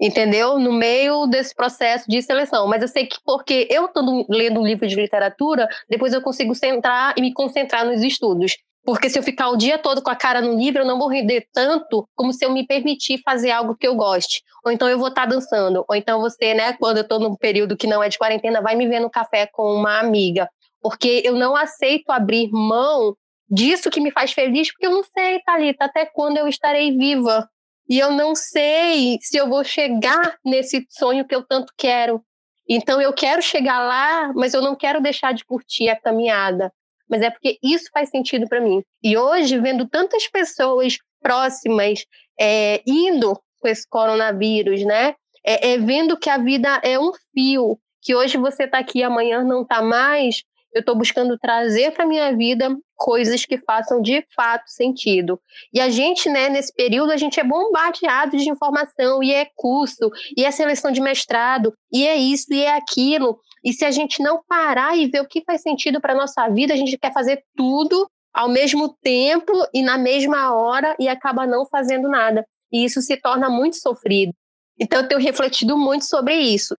entendeu? 0.00 0.58
No 0.58 0.72
meio 0.72 1.26
desse 1.26 1.54
processo 1.54 2.04
de 2.08 2.20
seleção. 2.22 2.66
Mas 2.66 2.82
eu 2.82 2.88
sei 2.88 3.06
que 3.06 3.18
porque 3.24 3.68
eu 3.70 3.86
estou 3.86 4.26
lendo 4.28 4.60
um 4.60 4.66
livro 4.66 4.86
de 4.86 4.94
literatura, 4.94 5.68
depois 5.88 6.12
eu 6.12 6.22
consigo 6.22 6.54
centrar 6.54 7.14
e 7.16 7.20
me 7.20 7.32
concentrar 7.32 7.84
nos 7.84 8.02
estudos. 8.02 8.56
Porque 8.84 9.08
se 9.08 9.18
eu 9.18 9.22
ficar 9.22 9.48
o 9.48 9.56
dia 9.56 9.78
todo 9.78 10.02
com 10.02 10.10
a 10.10 10.16
cara 10.16 10.42
no 10.42 10.58
livro, 10.58 10.82
eu 10.82 10.86
não 10.86 10.98
vou 10.98 11.08
render 11.08 11.48
tanto 11.54 12.06
como 12.14 12.32
se 12.34 12.44
eu 12.44 12.52
me 12.52 12.66
permitir 12.66 13.18
fazer 13.24 13.50
algo 13.50 13.74
que 13.74 13.88
eu 13.88 13.94
goste. 13.94 14.42
Ou 14.64 14.70
então 14.70 14.88
eu 14.88 14.98
vou 14.98 15.08
estar 15.08 15.22
tá 15.22 15.28
dançando. 15.28 15.84
Ou 15.88 15.96
então 15.96 16.20
você, 16.20 16.52
né, 16.52 16.74
quando 16.74 16.98
eu 16.98 17.02
estou 17.02 17.18
num 17.18 17.34
período 17.34 17.76
que 17.76 17.86
não 17.86 18.02
é 18.02 18.10
de 18.10 18.18
quarentena, 18.18 18.60
vai 18.60 18.76
me 18.76 18.86
ver 18.86 19.00
no 19.00 19.10
café 19.10 19.48
com 19.50 19.74
uma 19.74 19.98
amiga. 19.98 20.48
Porque 20.82 21.22
eu 21.24 21.34
não 21.34 21.56
aceito 21.56 22.10
abrir 22.10 22.50
mão 22.52 23.16
disso 23.48 23.90
que 23.90 24.00
me 24.00 24.10
faz 24.10 24.32
feliz, 24.32 24.70
porque 24.70 24.86
eu 24.86 24.90
não 24.90 25.02
sei, 25.02 25.40
Thalita, 25.40 25.86
até 25.86 26.04
quando 26.04 26.36
eu 26.36 26.46
estarei 26.46 26.94
viva. 26.94 27.48
E 27.88 27.98
eu 27.98 28.12
não 28.12 28.34
sei 28.34 29.18
se 29.20 29.36
eu 29.36 29.48
vou 29.48 29.62
chegar 29.62 30.38
nesse 30.44 30.86
sonho 30.88 31.26
que 31.26 31.34
eu 31.34 31.44
tanto 31.46 31.72
quero. 31.76 32.22
Então 32.68 33.00
eu 33.00 33.12
quero 33.12 33.42
chegar 33.42 33.78
lá, 33.80 34.32
mas 34.34 34.54
eu 34.54 34.62
não 34.62 34.74
quero 34.74 35.02
deixar 35.02 35.34
de 35.34 35.44
curtir 35.44 35.88
a 35.88 36.00
caminhada. 36.00 36.72
Mas 37.08 37.20
é 37.20 37.30
porque 37.30 37.58
isso 37.62 37.90
faz 37.92 38.08
sentido 38.08 38.48
para 38.48 38.60
mim. 38.60 38.82
E 39.02 39.16
hoje, 39.16 39.58
vendo 39.58 39.86
tantas 39.86 40.26
pessoas 40.26 40.96
próximas 41.20 42.04
é, 42.40 42.82
indo 42.86 43.38
com 43.60 43.68
esse 43.68 43.86
coronavírus, 43.88 44.84
né? 44.84 45.14
É, 45.44 45.72
é, 45.72 45.78
vendo 45.78 46.18
que 46.18 46.30
a 46.30 46.38
vida 46.38 46.80
é 46.82 46.98
um 46.98 47.12
fio, 47.34 47.78
que 48.00 48.14
hoje 48.14 48.38
você 48.38 48.64
está 48.64 48.78
aqui, 48.78 49.02
amanhã 49.02 49.44
não 49.44 49.62
está 49.62 49.82
mais, 49.82 50.42
eu 50.74 50.80
estou 50.80 50.96
buscando 50.96 51.38
trazer 51.38 51.92
para 51.92 52.04
minha 52.04 52.36
vida 52.36 52.76
coisas 52.96 53.44
que 53.44 53.58
façam 53.58 54.02
de 54.02 54.26
fato 54.34 54.64
sentido. 54.66 55.40
E 55.72 55.80
a 55.80 55.88
gente, 55.88 56.28
né, 56.28 56.48
nesse 56.48 56.74
período, 56.74 57.12
a 57.12 57.16
gente 57.16 57.38
é 57.38 57.44
bombardeado 57.44 58.36
de 58.36 58.50
informação, 58.50 59.22
e 59.22 59.32
é 59.32 59.46
curso, 59.54 60.10
e 60.36 60.44
é 60.44 60.50
seleção 60.50 60.90
de 60.90 61.00
mestrado, 61.00 61.72
e 61.92 62.06
é 62.06 62.16
isso, 62.16 62.52
e 62.52 62.60
é 62.60 62.76
aquilo. 62.76 63.38
E 63.62 63.72
se 63.72 63.84
a 63.84 63.90
gente 63.90 64.22
não 64.22 64.42
parar 64.48 64.96
e 64.96 65.06
ver 65.06 65.20
o 65.20 65.28
que 65.28 65.44
faz 65.44 65.62
sentido 65.62 66.00
para 66.00 66.14
nossa 66.14 66.48
vida, 66.48 66.74
a 66.74 66.76
gente 66.76 66.98
quer 66.98 67.12
fazer 67.12 67.42
tudo 67.56 68.08
ao 68.32 68.48
mesmo 68.48 68.96
tempo 69.00 69.52
e 69.72 69.80
na 69.80 69.96
mesma 69.96 70.52
hora 70.54 70.96
e 70.98 71.08
acaba 71.08 71.46
não 71.46 71.64
fazendo 71.64 72.08
nada. 72.08 72.44
E 72.72 72.84
isso 72.84 73.00
se 73.00 73.16
torna 73.16 73.48
muito 73.48 73.76
sofrido. 73.76 74.32
Então 74.78 75.00
eu 75.00 75.08
tenho 75.08 75.20
refletido 75.20 75.78
muito 75.78 76.04
sobre 76.04 76.34
isso. 76.34 76.76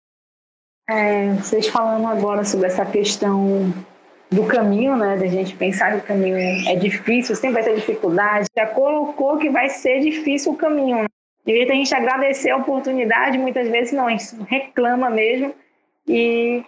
É, 0.88 1.33
vocês 1.35 1.66
falando 1.68 2.07
agora 2.07 2.44
sobre 2.44 2.66
essa 2.66 2.85
questão 2.85 3.73
do 4.31 4.47
caminho, 4.47 4.97
né? 4.97 5.16
Da 5.16 5.27
gente 5.27 5.57
pensar 5.57 5.92
que 5.92 5.99
o 5.99 6.07
caminho 6.07 6.37
é 6.37 6.77
difícil, 6.77 7.35
sempre 7.35 7.62
vai 7.62 7.64
ter 7.64 7.77
dificuldade. 7.77 8.49
Já 8.55 8.66
colocou 8.66 9.38
que 9.38 9.49
vai 9.49 9.70
ser 9.70 10.01
difícil 10.01 10.53
o 10.53 10.57
caminho. 10.57 11.03
Né? 11.03 11.07
Devia 11.44 11.64
a 11.64 11.75
gente 11.75 11.94
agradecer 11.94 12.51
a 12.51 12.57
oportunidade, 12.57 13.38
muitas 13.38 13.68
vezes 13.68 13.92
não, 13.92 14.07
a 14.07 14.11
gente 14.11 14.37
reclama 14.49 15.09
mesmo. 15.09 15.55
E 16.07 16.62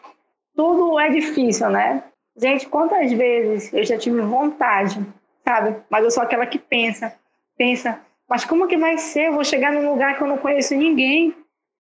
tudo 0.54 0.98
é 0.98 1.10
difícil, 1.10 1.68
né? 1.68 2.02
Gente, 2.36 2.68
quantas 2.68 3.12
vezes 3.12 3.72
eu 3.72 3.84
já 3.84 3.98
tive 3.98 4.20
vontade, 4.22 5.04
sabe? 5.44 5.76
Mas 5.90 6.04
eu 6.04 6.10
sou 6.10 6.22
aquela 6.22 6.46
que 6.46 6.58
pensa, 6.58 7.14
pensa, 7.56 8.00
mas 8.28 8.44
como 8.44 8.66
que 8.66 8.76
vai 8.76 8.98
ser? 8.98 9.28
Eu 9.28 9.34
vou 9.34 9.44
chegar 9.44 9.72
num 9.72 9.90
lugar 9.90 10.16
que 10.16 10.22
eu 10.22 10.26
não 10.26 10.38
conheço 10.38 10.74
ninguém, 10.74 11.34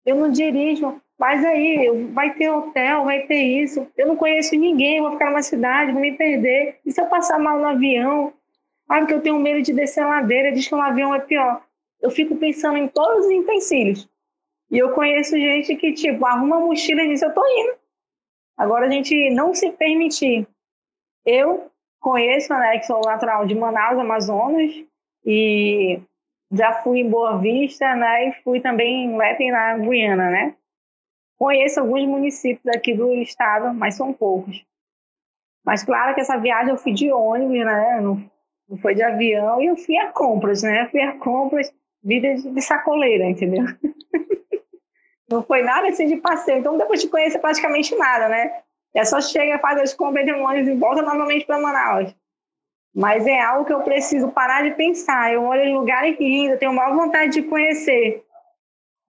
eu 0.05 0.15
não 0.15 0.29
dirijo, 0.29 0.99
mas 1.21 1.45
aí, 1.45 1.87
vai 2.13 2.33
ter 2.33 2.49
hotel, 2.49 3.05
vai 3.05 3.27
ter 3.27 3.43
isso. 3.43 3.87
Eu 3.95 4.07
não 4.07 4.15
conheço 4.15 4.55
ninguém, 4.55 4.99
vou 4.99 5.11
ficar 5.11 5.29
numa 5.29 5.43
cidade, 5.43 5.91
vou 5.91 6.01
me 6.01 6.13
perder. 6.13 6.79
E 6.83 6.91
se 6.91 6.99
eu 6.99 7.05
passar 7.05 7.37
mal 7.37 7.59
no 7.59 7.67
avião? 7.67 8.33
Ah, 8.89 8.97
porque 8.97 9.13
eu 9.13 9.21
tenho 9.21 9.37
medo 9.37 9.61
de 9.61 9.71
descer 9.71 10.01
a 10.01 10.07
ladeira, 10.07 10.51
diz 10.51 10.67
que 10.67 10.73
um 10.73 10.81
avião 10.81 11.13
é 11.13 11.19
pior. 11.19 11.61
Eu 12.01 12.09
fico 12.09 12.35
pensando 12.37 12.79
em 12.79 12.87
todos 12.87 13.27
os 13.27 13.31
utensílios. 13.31 14.09
E 14.71 14.79
eu 14.79 14.93
conheço 14.93 15.37
gente 15.37 15.75
que, 15.75 15.93
tipo, 15.93 16.25
arruma 16.25 16.57
a 16.57 16.59
mochila 16.59 17.03
e 17.03 17.09
diz, 17.09 17.21
eu 17.21 17.31
tô 17.31 17.45
indo. 17.45 17.75
Agora, 18.57 18.87
a 18.87 18.89
gente 18.89 19.29
não 19.29 19.53
se 19.53 19.71
permitir. 19.73 20.47
Eu 21.23 21.69
conheço, 21.99 22.51
né, 22.51 22.79
que 22.79 22.87
sou 22.87 22.99
natural 22.99 23.45
de 23.45 23.53
Manaus, 23.53 23.99
Amazonas, 23.99 24.73
e 25.23 25.99
já 26.51 26.73
fui 26.81 27.01
em 27.01 27.09
Boa 27.11 27.37
Vista, 27.37 27.95
né, 27.95 28.29
e 28.29 28.33
fui 28.43 28.59
também 28.59 29.05
em 29.05 29.15
Lepe, 29.15 29.51
na 29.51 29.77
Guiana, 29.77 30.31
né. 30.31 30.55
Conheço 31.41 31.79
alguns 31.79 32.05
municípios 32.05 32.67
aqui 32.67 32.93
do 32.93 33.11
estado, 33.13 33.73
mas 33.73 33.95
são 33.95 34.13
poucos. 34.13 34.63
Mas 35.65 35.83
claro 35.83 36.13
que 36.13 36.21
essa 36.21 36.37
viagem 36.37 36.69
eu 36.69 36.77
fui 36.77 36.93
de 36.93 37.11
ônibus, 37.11 37.65
né? 37.65 37.99
Não, 37.99 38.23
não 38.69 38.77
foi 38.77 38.93
de 38.93 39.01
avião 39.01 39.59
e 39.59 39.65
eu 39.65 39.75
fui 39.75 39.97
a 39.97 40.11
compras, 40.11 40.61
né? 40.61 40.87
Fui 40.91 41.01
a 41.01 41.17
compras, 41.17 41.73
vida 42.03 42.35
de 42.35 42.61
sacoleira, 42.61 43.25
entendeu? 43.25 43.65
não 45.27 45.41
foi 45.41 45.63
nada 45.63 45.87
assim 45.87 46.05
de 46.05 46.17
passeio. 46.17 46.59
Então, 46.59 46.77
depois 46.77 47.01
de 47.01 47.09
conhecer 47.09 47.39
praticamente 47.39 47.95
nada, 47.95 48.29
né? 48.29 48.61
É 48.93 49.03
só 49.03 49.19
chega, 49.19 49.57
faz 49.57 49.79
as 49.79 49.95
compras 49.95 50.23
de 50.23 50.33
um 50.33 50.45
ônibus 50.45 50.67
e 50.67 50.75
volta 50.75 51.01
novamente 51.01 51.47
para 51.47 51.59
Manaus. 51.59 52.15
Mas 52.93 53.25
é 53.25 53.41
algo 53.41 53.65
que 53.65 53.73
eu 53.73 53.81
preciso 53.81 54.29
parar 54.29 54.61
de 54.61 54.75
pensar. 54.75 55.33
Eu 55.33 55.43
olho 55.45 55.63
em 55.63 55.73
lugares 55.73 56.19
lindos, 56.19 56.59
tenho 56.59 56.71
maior 56.71 56.95
vontade 56.95 57.31
de 57.31 57.41
conhecer. 57.41 58.23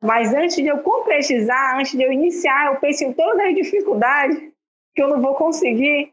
Mas 0.02 0.34
antes 0.34 0.56
de 0.56 0.66
eu 0.66 0.78
concretizar, 0.78 1.78
antes 1.78 1.92
de 1.92 2.02
eu 2.02 2.12
iniciar, 2.12 2.66
eu 2.66 2.80
penso 2.80 3.04
em 3.04 3.12
todas 3.12 3.46
as 3.46 3.54
dificuldades 3.54 4.36
que 4.94 5.02
eu 5.02 5.08
não 5.08 5.22
vou 5.22 5.36
conseguir, 5.36 6.12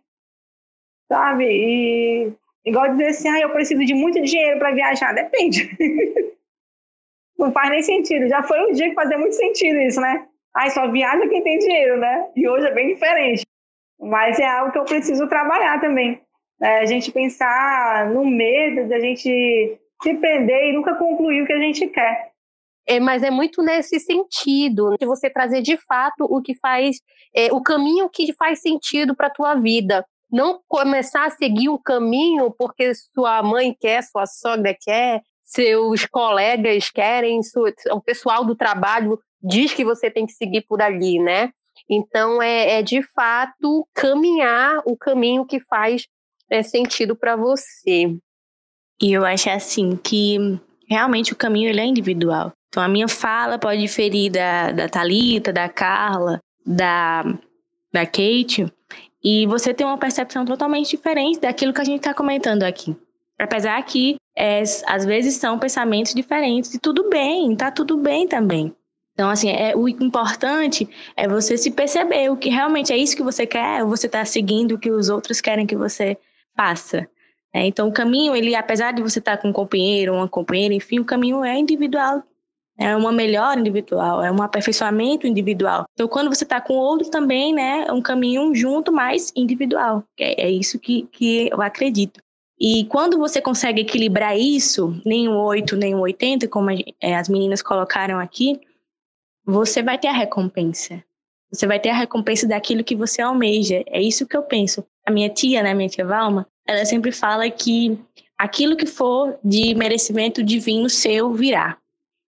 sabe? 1.11 1.45
E 1.45 2.31
igual 2.63 2.89
dizer 2.89 3.07
assim, 3.07 3.29
ah, 3.29 3.39
eu 3.39 3.49
preciso 3.49 3.83
de 3.83 3.95
muito 3.95 4.21
dinheiro 4.21 4.59
para 4.59 4.75
viajar. 4.75 5.13
Depende. 5.13 5.75
não 7.37 7.51
faz 7.51 7.69
nem 7.71 7.81
sentido. 7.81 8.27
Já 8.27 8.43
foi 8.43 8.69
um 8.69 8.73
dia 8.73 8.89
que 8.89 8.95
fazia 8.95 9.17
muito 9.17 9.33
sentido 9.33 9.79
isso, 9.81 9.99
né? 9.99 10.27
Ah, 10.53 10.69
só 10.69 10.91
viaja 10.91 11.27
quem 11.27 11.41
tem 11.41 11.57
dinheiro, 11.57 11.97
né? 11.97 12.29
E 12.35 12.47
hoje 12.47 12.67
é 12.67 12.73
bem 12.73 12.93
diferente. 12.93 13.43
Mas 13.99 14.39
é 14.39 14.45
algo 14.45 14.71
que 14.71 14.77
eu 14.77 14.85
preciso 14.85 15.27
trabalhar 15.27 15.81
também. 15.81 16.21
É, 16.61 16.79
a 16.79 16.85
gente 16.85 17.11
pensar 17.11 18.09
no 18.09 18.25
medo 18.25 18.87
da 18.87 18.99
gente 18.99 19.79
se 20.03 20.13
prender 20.15 20.69
e 20.69 20.73
nunca 20.73 20.95
concluir 20.95 21.41
o 21.41 21.45
que 21.47 21.53
a 21.53 21.59
gente 21.59 21.87
quer. 21.87 22.28
É, 22.89 22.99
mas 22.99 23.21
é 23.21 23.29
muito 23.29 23.61
nesse 23.61 23.99
sentido, 23.99 24.95
de 24.99 25.05
você 25.05 25.29
trazer 25.29 25.61
de 25.61 25.77
fato 25.77 26.23
o 26.23 26.41
que 26.41 26.55
faz, 26.55 26.97
é, 27.35 27.53
o 27.53 27.61
caminho 27.61 28.09
que 28.09 28.33
faz 28.33 28.61
sentido 28.61 29.15
para 29.15 29.27
a 29.27 29.31
tua 29.31 29.53
vida. 29.53 30.03
Não 30.31 30.59
começar 30.67 31.25
a 31.25 31.29
seguir 31.29 31.69
um 31.69 31.77
caminho 31.77 32.49
porque 32.57 32.91
sua 33.13 33.43
mãe 33.43 33.77
quer, 33.79 34.01
sua 34.01 34.25
sogra 34.25 34.75
quer, 34.81 35.21
seus 35.43 36.07
colegas 36.07 36.89
querem, 36.89 37.43
sua, 37.43 37.71
o 37.91 38.01
pessoal 38.01 38.43
do 38.43 38.55
trabalho 38.55 39.19
diz 39.39 39.71
que 39.71 39.85
você 39.85 40.09
tem 40.09 40.25
que 40.25 40.33
seguir 40.33 40.65
por 40.67 40.81
ali, 40.81 41.19
né? 41.19 41.51
Então, 41.87 42.41
é, 42.41 42.79
é 42.79 42.81
de 42.81 43.03
fato 43.03 43.87
caminhar 43.93 44.81
o 44.83 44.97
caminho 44.97 45.45
que 45.45 45.59
faz 45.59 46.07
é, 46.49 46.63
sentido 46.63 47.15
para 47.15 47.35
você. 47.35 48.17
E 48.99 49.13
eu 49.13 49.23
acho 49.23 49.47
assim 49.51 49.95
que 49.95 50.59
realmente 50.89 51.33
o 51.33 51.35
caminho 51.35 51.69
ele 51.69 51.81
é 51.81 51.85
individual. 51.85 52.51
Então, 52.69 52.83
a 52.83 52.87
minha 52.87 53.07
fala 53.07 53.57
pode 53.57 53.81
diferir 53.81 54.31
da, 54.31 54.71
da 54.71 54.87
Thalita, 54.87 55.51
da 55.51 55.67
Carla, 55.67 56.39
da, 56.65 57.23
da 57.91 58.05
Kate, 58.05 58.71
e 59.23 59.47
você 59.47 59.73
tem 59.73 59.85
uma 59.85 59.97
percepção 59.97 60.45
totalmente 60.45 60.95
diferente 60.95 61.39
daquilo 61.39 61.73
que 61.73 61.81
a 61.81 61.85
gente 61.85 61.99
está 61.99 62.13
comentando 62.13 62.63
aqui. 62.63 62.95
Apesar 63.39 63.81
que, 63.83 64.17
é, 64.37 64.61
às 64.85 65.05
vezes, 65.05 65.35
são 65.35 65.57
pensamentos 65.57 66.13
diferentes, 66.13 66.73
e 66.73 66.79
tudo 66.79 67.09
bem, 67.09 67.55
tá 67.55 67.71
tudo 67.71 67.97
bem 67.97 68.27
também. 68.27 68.73
Então, 69.13 69.29
assim, 69.29 69.49
é, 69.49 69.75
o 69.75 69.89
importante 69.89 70.87
é 71.17 71.27
você 71.27 71.57
se 71.57 71.71
perceber 71.71 72.29
o 72.29 72.37
que 72.37 72.49
realmente 72.49 72.93
é 72.93 72.97
isso 72.97 73.17
que 73.17 73.23
você 73.23 73.45
quer, 73.47 73.83
ou 73.83 73.89
você 73.89 74.05
está 74.05 74.23
seguindo 74.23 74.75
o 74.75 74.79
que 74.79 74.91
os 74.91 75.09
outros 75.09 75.41
querem 75.41 75.65
que 75.65 75.75
você 75.75 76.17
faça. 76.55 77.09
É, 77.53 77.65
então, 77.65 77.87
o 77.87 77.91
caminho, 77.91 78.35
ele, 78.35 78.55
apesar 78.55 78.93
de 78.93 79.01
você 79.01 79.19
estar 79.19 79.37
com 79.37 79.49
um 79.49 79.53
companheiro, 79.53 80.13
uma 80.13 80.27
companheira, 80.27 80.73
enfim, 80.73 80.99
o 80.99 81.05
caminho 81.05 81.43
é 81.43 81.57
individual. 81.57 82.23
É 82.79 82.95
uma 82.95 83.11
melhora 83.11 83.59
individual, 83.59 84.23
é 84.23 84.31
um 84.31 84.41
aperfeiçoamento 84.41 85.27
individual. 85.27 85.83
Então, 85.93 86.07
quando 86.07 86.33
você 86.33 86.45
está 86.45 86.61
com 86.61 86.75
outro 86.75 87.09
também, 87.11 87.53
né, 87.53 87.85
é 87.85 87.91
um 87.91 88.01
caminho 88.01 88.55
junto, 88.55 88.89
mas 88.89 89.33
individual. 89.35 90.01
É, 90.17 90.45
é 90.45 90.49
isso 90.49 90.79
que, 90.79 91.03
que 91.11 91.49
eu 91.51 91.61
acredito. 91.61 92.21
E 92.59 92.85
quando 92.85 93.17
você 93.17 93.41
consegue 93.41 93.81
equilibrar 93.81 94.37
isso, 94.37 94.99
nem 95.05 95.27
o 95.27 95.35
8, 95.37 95.75
nem 95.75 95.93
o 95.93 95.99
80, 95.99 96.47
como 96.47 96.69
é, 96.71 97.15
as 97.15 97.27
meninas 97.27 97.61
colocaram 97.61 98.17
aqui, 98.17 98.59
você 99.45 99.81
vai 99.83 99.97
ter 99.97 100.07
a 100.07 100.13
recompensa. 100.13 101.03
Você 101.51 101.65
vai 101.65 101.79
ter 101.79 101.89
a 101.89 101.95
recompensa 101.95 102.47
daquilo 102.47 102.83
que 102.83 102.95
você 102.95 103.21
almeja. 103.21 103.83
É 103.87 104.01
isso 104.01 104.27
que 104.27 104.37
eu 104.37 104.43
penso. 104.43 104.85
A 105.05 105.11
minha 105.11 105.29
tia, 105.29 105.63
né, 105.63 105.73
minha 105.73 105.89
tia 105.89 106.05
Valma, 106.05 106.47
ela 106.67 106.85
sempre 106.85 107.11
fala 107.11 107.49
que 107.49 107.99
aquilo 108.37 108.77
que 108.77 108.85
for 108.85 109.37
de 109.43 109.73
merecimento 109.73 110.43
divino 110.43 110.89
seu 110.89 111.33
virá. 111.33 111.77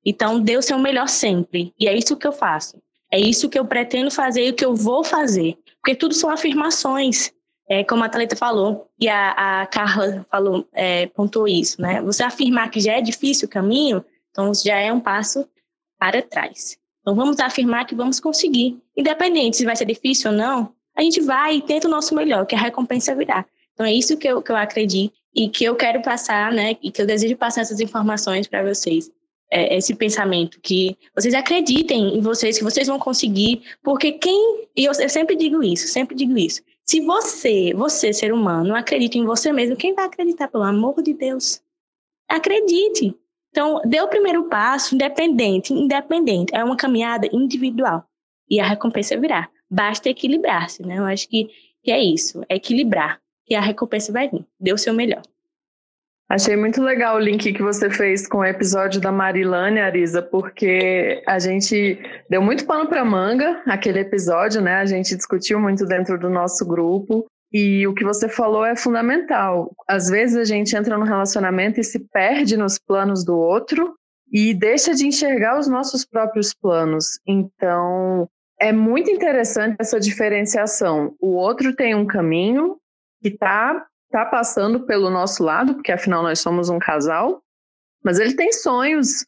Então, 0.06 0.40
dê 0.40 0.58
o 0.58 0.62
seu 0.62 0.80
melhor 0.80 1.08
sempre. 1.08 1.74
E 1.80 1.88
é 1.88 1.96
isso 1.96 2.18
que 2.18 2.28
eu 2.28 2.32
faço. 2.32 2.82
É 3.12 3.20
isso 3.20 3.50
que 3.50 3.60
eu 3.60 3.66
pretendo 3.66 4.10
fazer 4.10 4.46
e 4.46 4.50
o 4.52 4.54
que 4.54 4.66
eu 4.66 4.74
vou 4.74 5.04
fazer. 5.04 5.58
Porque 5.82 5.96
tudo 5.96 6.14
são 6.14 6.30
afirmações. 6.30 7.32
É, 7.70 7.84
como 7.84 8.04
a 8.04 8.10
Thalita 8.10 8.36
falou, 8.36 8.90
e 9.00 9.08
a, 9.08 9.62
a 9.62 9.66
Carla 9.66 10.26
falou, 10.30 10.68
é, 10.74 11.08
pontuou 11.08 11.48
isso, 11.48 11.82
né? 11.82 12.02
Você 12.02 12.22
afirmar 12.22 12.70
que 12.70 12.82
já 12.82 12.94
é 12.94 13.02
difícil 13.02 13.48
o 13.48 13.50
caminho, 13.50 14.04
então 14.30 14.54
já 14.54 14.78
é 14.78 14.92
um 14.92 15.00
passo 15.00 15.48
para 15.98 16.22
trás. 16.22 16.78
Então 17.00 17.16
vamos 17.16 17.40
afirmar 17.40 17.86
que 17.86 17.96
vamos 17.96 18.20
conseguir. 18.20 18.78
Independente 18.96 19.58
se 19.58 19.66
vai 19.66 19.76
ser 19.76 19.86
difícil 19.86 20.32
ou 20.32 20.38
não, 20.38 20.74
a 20.96 21.02
gente 21.02 21.22
vai 21.22 21.56
e 21.56 21.62
tenta 21.62 21.88
o 21.88 21.92
nosso 21.92 22.14
melhor, 22.14 22.46
que 22.46 22.56
a 22.56 22.60
recompensa 22.60 23.16
virá. 23.16 23.46
Então 23.74 23.86
é 23.86 23.94
isso 23.94 24.18
que 24.18 24.28
eu, 24.28 24.42
que 24.42 24.52
eu 24.52 24.58
acredito 24.58 25.14
e 25.34 25.48
que 25.48 25.64
eu 25.64 25.76
quero 25.76 26.02
passar, 26.02 26.52
né? 26.52 26.76
E 26.82 26.92
que 26.92 27.02
eu 27.02 27.06
desejo 27.06 27.38
passar 27.38 27.62
essas 27.62 27.80
informações 27.80 28.48
para 28.48 28.64
vocês. 28.64 29.10
É, 29.54 29.76
esse 29.76 29.94
pensamento 29.94 30.62
que 30.62 30.98
vocês 31.14 31.34
acreditem 31.34 32.18
em 32.18 32.22
vocês, 32.22 32.58
que 32.58 32.64
vocês 32.64 32.88
vão 32.88 32.98
conseguir, 32.98 33.62
porque 33.84 34.14
quem 34.14 34.62
e 34.76 34.86
eu, 34.86 34.94
eu 34.94 35.10
sempre 35.10 35.36
digo 35.36 35.62
isso, 35.62 35.88
sempre 35.88 36.16
digo 36.16 36.38
isso. 36.38 36.62
Se 36.86 37.02
você, 37.02 37.74
você 37.74 38.14
ser 38.14 38.34
humano, 38.34 38.76
acredita 38.76 39.18
em 39.18 39.26
você 39.26 39.52
mesmo, 39.52 39.76
quem 39.76 39.94
vai 39.94 40.06
acreditar 40.06 40.48
pelo 40.48 40.64
amor 40.64 41.02
de 41.02 41.14
Deus? 41.14 41.62
Acredite. 42.30 43.16
Então, 43.50 43.82
dê 43.86 44.02
o 44.02 44.08
primeiro 44.08 44.46
passo, 44.46 44.96
independente, 44.96 45.74
independente. 45.74 46.56
É 46.56 46.64
uma 46.64 46.78
caminhada 46.78 47.28
individual. 47.32 48.06
E 48.50 48.60
a 48.60 48.66
recompensa 48.66 49.18
virá. 49.18 49.50
Basta 49.70 50.10
equilibrar-se, 50.10 50.84
né? 50.84 50.98
Eu 50.98 51.06
acho 51.06 51.28
que, 51.28 51.50
que 51.84 51.92
é 51.92 52.02
isso, 52.02 52.42
é 52.48 52.56
equilibrar. 52.56 53.22
E 53.50 53.56
a 53.56 53.62
recompensa 53.62 54.12
vai 54.12 54.30
vir. 54.30 54.46
Dê 54.60 54.74
o 54.74 54.78
seu 54.78 54.94
melhor. 54.94 55.22
Achei 56.32 56.56
muito 56.56 56.82
legal 56.82 57.18
o 57.18 57.20
link 57.20 57.52
que 57.52 57.62
você 57.62 57.90
fez 57.90 58.26
com 58.26 58.38
o 58.38 58.46
episódio 58.46 59.02
da 59.02 59.12
Marilane, 59.12 59.82
Arisa, 59.82 60.22
porque 60.22 61.22
a 61.28 61.38
gente 61.40 62.00
deu 62.30 62.42
muito 62.42 62.66
pano 62.66 62.88
para 62.88 63.04
manga 63.04 63.62
aquele 63.66 64.00
episódio, 64.00 64.62
né? 64.62 64.76
A 64.76 64.86
gente 64.86 65.14
discutiu 65.14 65.60
muito 65.60 65.86
dentro 65.86 66.18
do 66.18 66.30
nosso 66.30 66.66
grupo. 66.66 67.26
E 67.52 67.86
o 67.86 67.94
que 67.94 68.06
você 68.06 68.30
falou 68.30 68.64
é 68.64 68.78
fundamental. 68.78 69.76
Às 69.86 70.08
vezes 70.08 70.38
a 70.38 70.46
gente 70.46 70.74
entra 70.74 70.98
no 70.98 71.04
relacionamento 71.04 71.82
e 71.82 71.84
se 71.84 72.00
perde 72.00 72.56
nos 72.56 72.80
planos 72.80 73.26
do 73.26 73.36
outro 73.36 73.94
e 74.32 74.54
deixa 74.54 74.96
de 74.96 75.06
enxergar 75.06 75.60
os 75.60 75.68
nossos 75.68 76.06
próprios 76.06 76.54
planos. 76.54 77.20
Então, 77.28 78.26
é 78.58 78.72
muito 78.72 79.12
interessante 79.12 79.76
essa 79.82 80.00
diferenciação. 80.00 81.14
O 81.20 81.34
outro 81.34 81.76
tem 81.76 81.94
um 81.94 82.08
caminho 82.08 82.78
que 83.22 83.28
está 83.28 83.86
tá 84.12 84.26
passando 84.26 84.86
pelo 84.86 85.10
nosso 85.10 85.44
lado, 85.44 85.76
porque 85.76 85.92
afinal 85.92 86.22
nós 86.22 86.40
somos 86.40 86.70
um 86.70 86.78
casal, 86.78 87.42
mas 88.04 88.20
ele 88.20 88.36
tem 88.36 88.52
sonhos. 88.52 89.26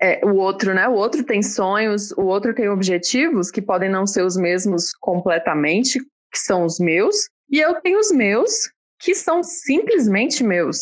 É, 0.00 0.24
o 0.24 0.34
outro, 0.34 0.74
né? 0.74 0.88
O 0.88 0.94
outro 0.94 1.22
tem 1.22 1.42
sonhos, 1.42 2.10
o 2.12 2.22
outro 2.22 2.52
tem 2.54 2.68
objetivos 2.68 3.50
que 3.52 3.62
podem 3.62 3.88
não 3.88 4.04
ser 4.04 4.24
os 4.24 4.36
mesmos 4.36 4.92
completamente, 5.00 6.00
que 6.32 6.38
são 6.38 6.64
os 6.64 6.80
meus, 6.80 7.28
e 7.48 7.60
eu 7.60 7.80
tenho 7.80 8.00
os 8.00 8.10
meus, 8.10 8.50
que 8.98 9.14
são 9.14 9.42
simplesmente 9.44 10.42
meus. 10.42 10.78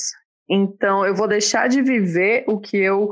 Então, 0.49 1.05
eu 1.05 1.15
vou 1.15 1.29
deixar 1.29 1.69
de 1.69 1.83
viver 1.83 2.45
o 2.47 2.59
que 2.59 2.79
eu 2.79 3.11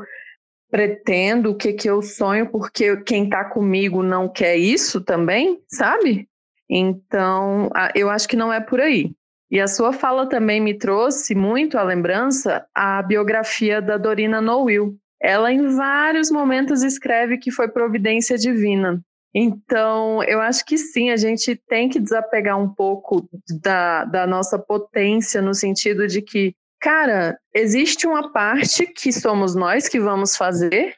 pretendo, 0.70 1.51
o 1.51 1.55
que, 1.55 1.72
que 1.72 1.88
eu 1.88 2.01
sonho, 2.01 2.51
porque 2.51 2.96
quem 3.03 3.24
está 3.24 3.44
comigo 3.44 4.03
não 4.03 4.29
quer 4.29 4.57
isso 4.57 5.01
também, 5.03 5.61
sabe? 5.68 6.29
Então, 6.68 7.70
eu 7.94 8.11
acho 8.11 8.29
que 8.29 8.37
não 8.37 8.53
é 8.53 8.61
por 8.61 8.81
aí. 8.81 9.14
E 9.51 9.61
a 9.61 9.67
sua 9.67 9.93
fala 9.93 10.29
também 10.29 10.61
me 10.61 10.75
trouxe 10.75 11.35
muito 11.35 11.79
a 11.79 11.83
lembrança 11.83 12.67
a 12.75 13.03
biografia 13.03 13.81
da 13.81 13.97
Dorina 13.97 14.41
Nowil. 14.41 14.97
Ela, 15.21 15.51
em 15.53 15.75
vários 15.75 16.31
momentos, 16.31 16.83
escreve 16.83 17.39
que 17.39 17.51
foi 17.51 17.69
providência 17.69 18.37
divina. 18.37 19.03
Então, 19.35 20.23
eu 20.25 20.41
acho 20.41 20.65
que 20.65 20.77
sim, 20.77 21.11
a 21.11 21.17
gente 21.17 21.57
tem 21.69 21.89
que 21.89 21.99
desapegar 21.99 22.59
um 22.59 22.69
pouco 22.69 23.29
da, 23.63 24.05
da 24.05 24.27
nossa 24.27 24.59
potência, 24.59 25.41
no 25.43 25.55
sentido 25.55 26.07
de 26.07 26.23
que, 26.23 26.55
cara, 26.81 27.39
existe 27.55 28.07
uma 28.07 28.33
parte 28.33 28.87
que 28.87 29.13
somos 29.13 29.55
nós 29.55 29.89
que 29.89 30.01
vamos 30.01 30.37
fazer, 30.37 30.95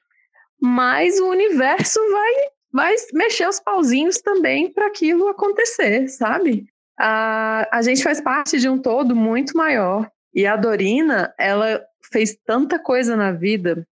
mas 0.61 1.19
o 1.19 1.29
universo 1.29 1.99
vai, 2.11 2.35
vai 2.73 2.95
mexer 3.15 3.49
os 3.49 3.61
pauzinhos 3.61 4.21
também 4.21 4.73
para 4.73 4.87
aquilo 4.87 5.29
acontecer, 5.29 6.09
sabe? 6.09 6.67
A, 7.03 7.79
a 7.79 7.83
gente 7.83 8.03
faz 8.03 8.21
parte 8.21 8.59
de 8.59 8.69
um 8.69 8.79
todo 8.79 9.17
muito 9.17 9.57
maior. 9.57 10.11
E 10.35 10.47
a 10.47 10.55
Dorina, 10.55 11.35
ela 11.39 11.83
fez 12.13 12.37
tanta 12.47 12.79
coisa 12.79 13.17
na 13.17 13.33
vida 13.33 13.87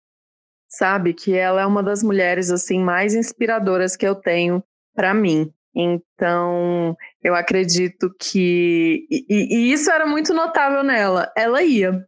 sabe? 0.68 1.14
Que 1.14 1.34
ela 1.34 1.62
é 1.62 1.66
uma 1.66 1.82
das 1.82 2.02
mulheres 2.02 2.50
assim 2.50 2.78
mais 2.78 3.14
inspiradoras 3.14 3.96
que 3.96 4.06
eu 4.06 4.14
tenho 4.14 4.62
para 4.94 5.14
mim. 5.14 5.52
Então, 5.74 6.96
eu 7.22 7.34
acredito 7.34 8.14
que 8.18 9.06
e, 9.10 9.26
e, 9.28 9.72
isso 9.72 9.90
era 9.90 10.06
muito 10.06 10.32
notável 10.32 10.82
nela. 10.82 11.30
Ela 11.36 11.62
ia, 11.62 12.06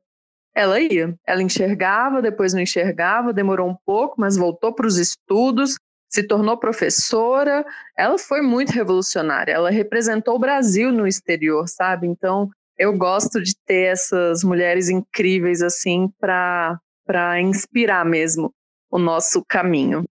ela 0.55 0.81
ia, 0.81 1.15
ela 1.27 1.43
enxergava, 1.43 2.23
depois 2.23 2.55
não 2.55 2.61
enxergava, 2.61 3.33
demorou 3.33 3.69
um 3.69 3.77
pouco, 3.85 4.19
mas 4.19 4.37
voltou 4.37 4.75
para 4.75 4.87
os 4.87 4.97
estudos, 4.97 5.77
se 6.09 6.23
tornou 6.23 6.57
professora. 6.57 7.65
Ela 7.97 8.19
foi 8.19 8.41
muito 8.41 8.71
revolucionária. 8.71 9.53
Ela 9.53 9.71
representou 9.71 10.37
o 10.37 10.39
Brasil 10.39 10.91
no 10.93 11.07
exterior, 11.07 11.69
sabe? 11.69 12.07
Então, 12.07 12.51
eu 12.79 12.97
gosto 12.97 13.43
de 13.43 13.55
ter 13.67 13.93
essas 13.93 14.43
mulheres 14.45 14.89
incríveis 14.89 15.63
assim 15.63 16.09
para 16.21 16.79
para 17.05 17.41
inspirar 17.41 18.05
mesmo 18.05 18.53
o 18.91 18.99
nosso 18.99 19.43
caminho. 19.49 20.05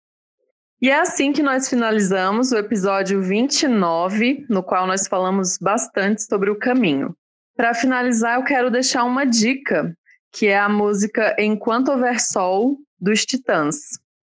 E 0.82 0.90
é 0.90 1.00
assim 1.00 1.32
que 1.32 1.44
nós 1.44 1.70
finalizamos 1.70 2.52
o 2.52 2.58
episódio 2.58 3.22
29, 3.22 4.48
no 4.50 4.64
qual 4.64 4.88
nós 4.88 5.08
falamos 5.08 5.60
bastante 5.60 6.24
sobre 6.24 6.50
o 6.50 6.58
caminho. 6.58 7.16
Para 7.56 7.76
finalizar, 7.76 8.40
eu 8.40 8.44
quero 8.44 8.72
deixar 8.72 9.04
uma 9.04 9.26
dica, 9.26 9.96
que 10.32 10.48
é 10.48 10.58
a 10.58 10.68
música 10.68 11.36
Enquanto 11.40 11.90
Houver 11.90 12.20
Sol, 12.20 12.78
dos 13.00 13.26
Titãs. 13.26 13.76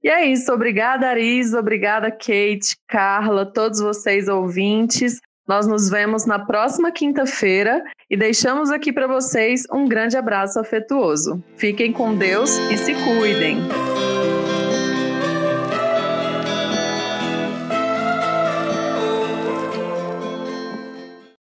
E 0.03 0.09
é 0.09 0.27
isso, 0.27 0.53
obrigada 0.53 1.09
Aris, 1.09 1.55
obrigada 1.55 2.11
Kate, 2.11 2.77
Carla, 2.89 3.47
todos 3.47 3.81
vocês 3.81 4.29
ouvintes. 4.29 5.21
Nós 5.47 5.67
nos 5.67 5.89
vemos 5.91 6.25
na 6.25 6.39
próxima 6.39 6.91
quinta-feira 6.91 7.83
e 8.09 8.17
deixamos 8.17 8.71
aqui 8.71 8.93
para 8.93 9.07
vocês 9.07 9.65
um 9.73 9.87
grande 9.87 10.17
abraço 10.17 10.59
afetuoso. 10.59 11.43
Fiquem 11.57 11.93
com 11.93 12.15
Deus 12.17 12.57
e 12.71 12.77
se 12.77 12.95
cuidem. 12.95 13.59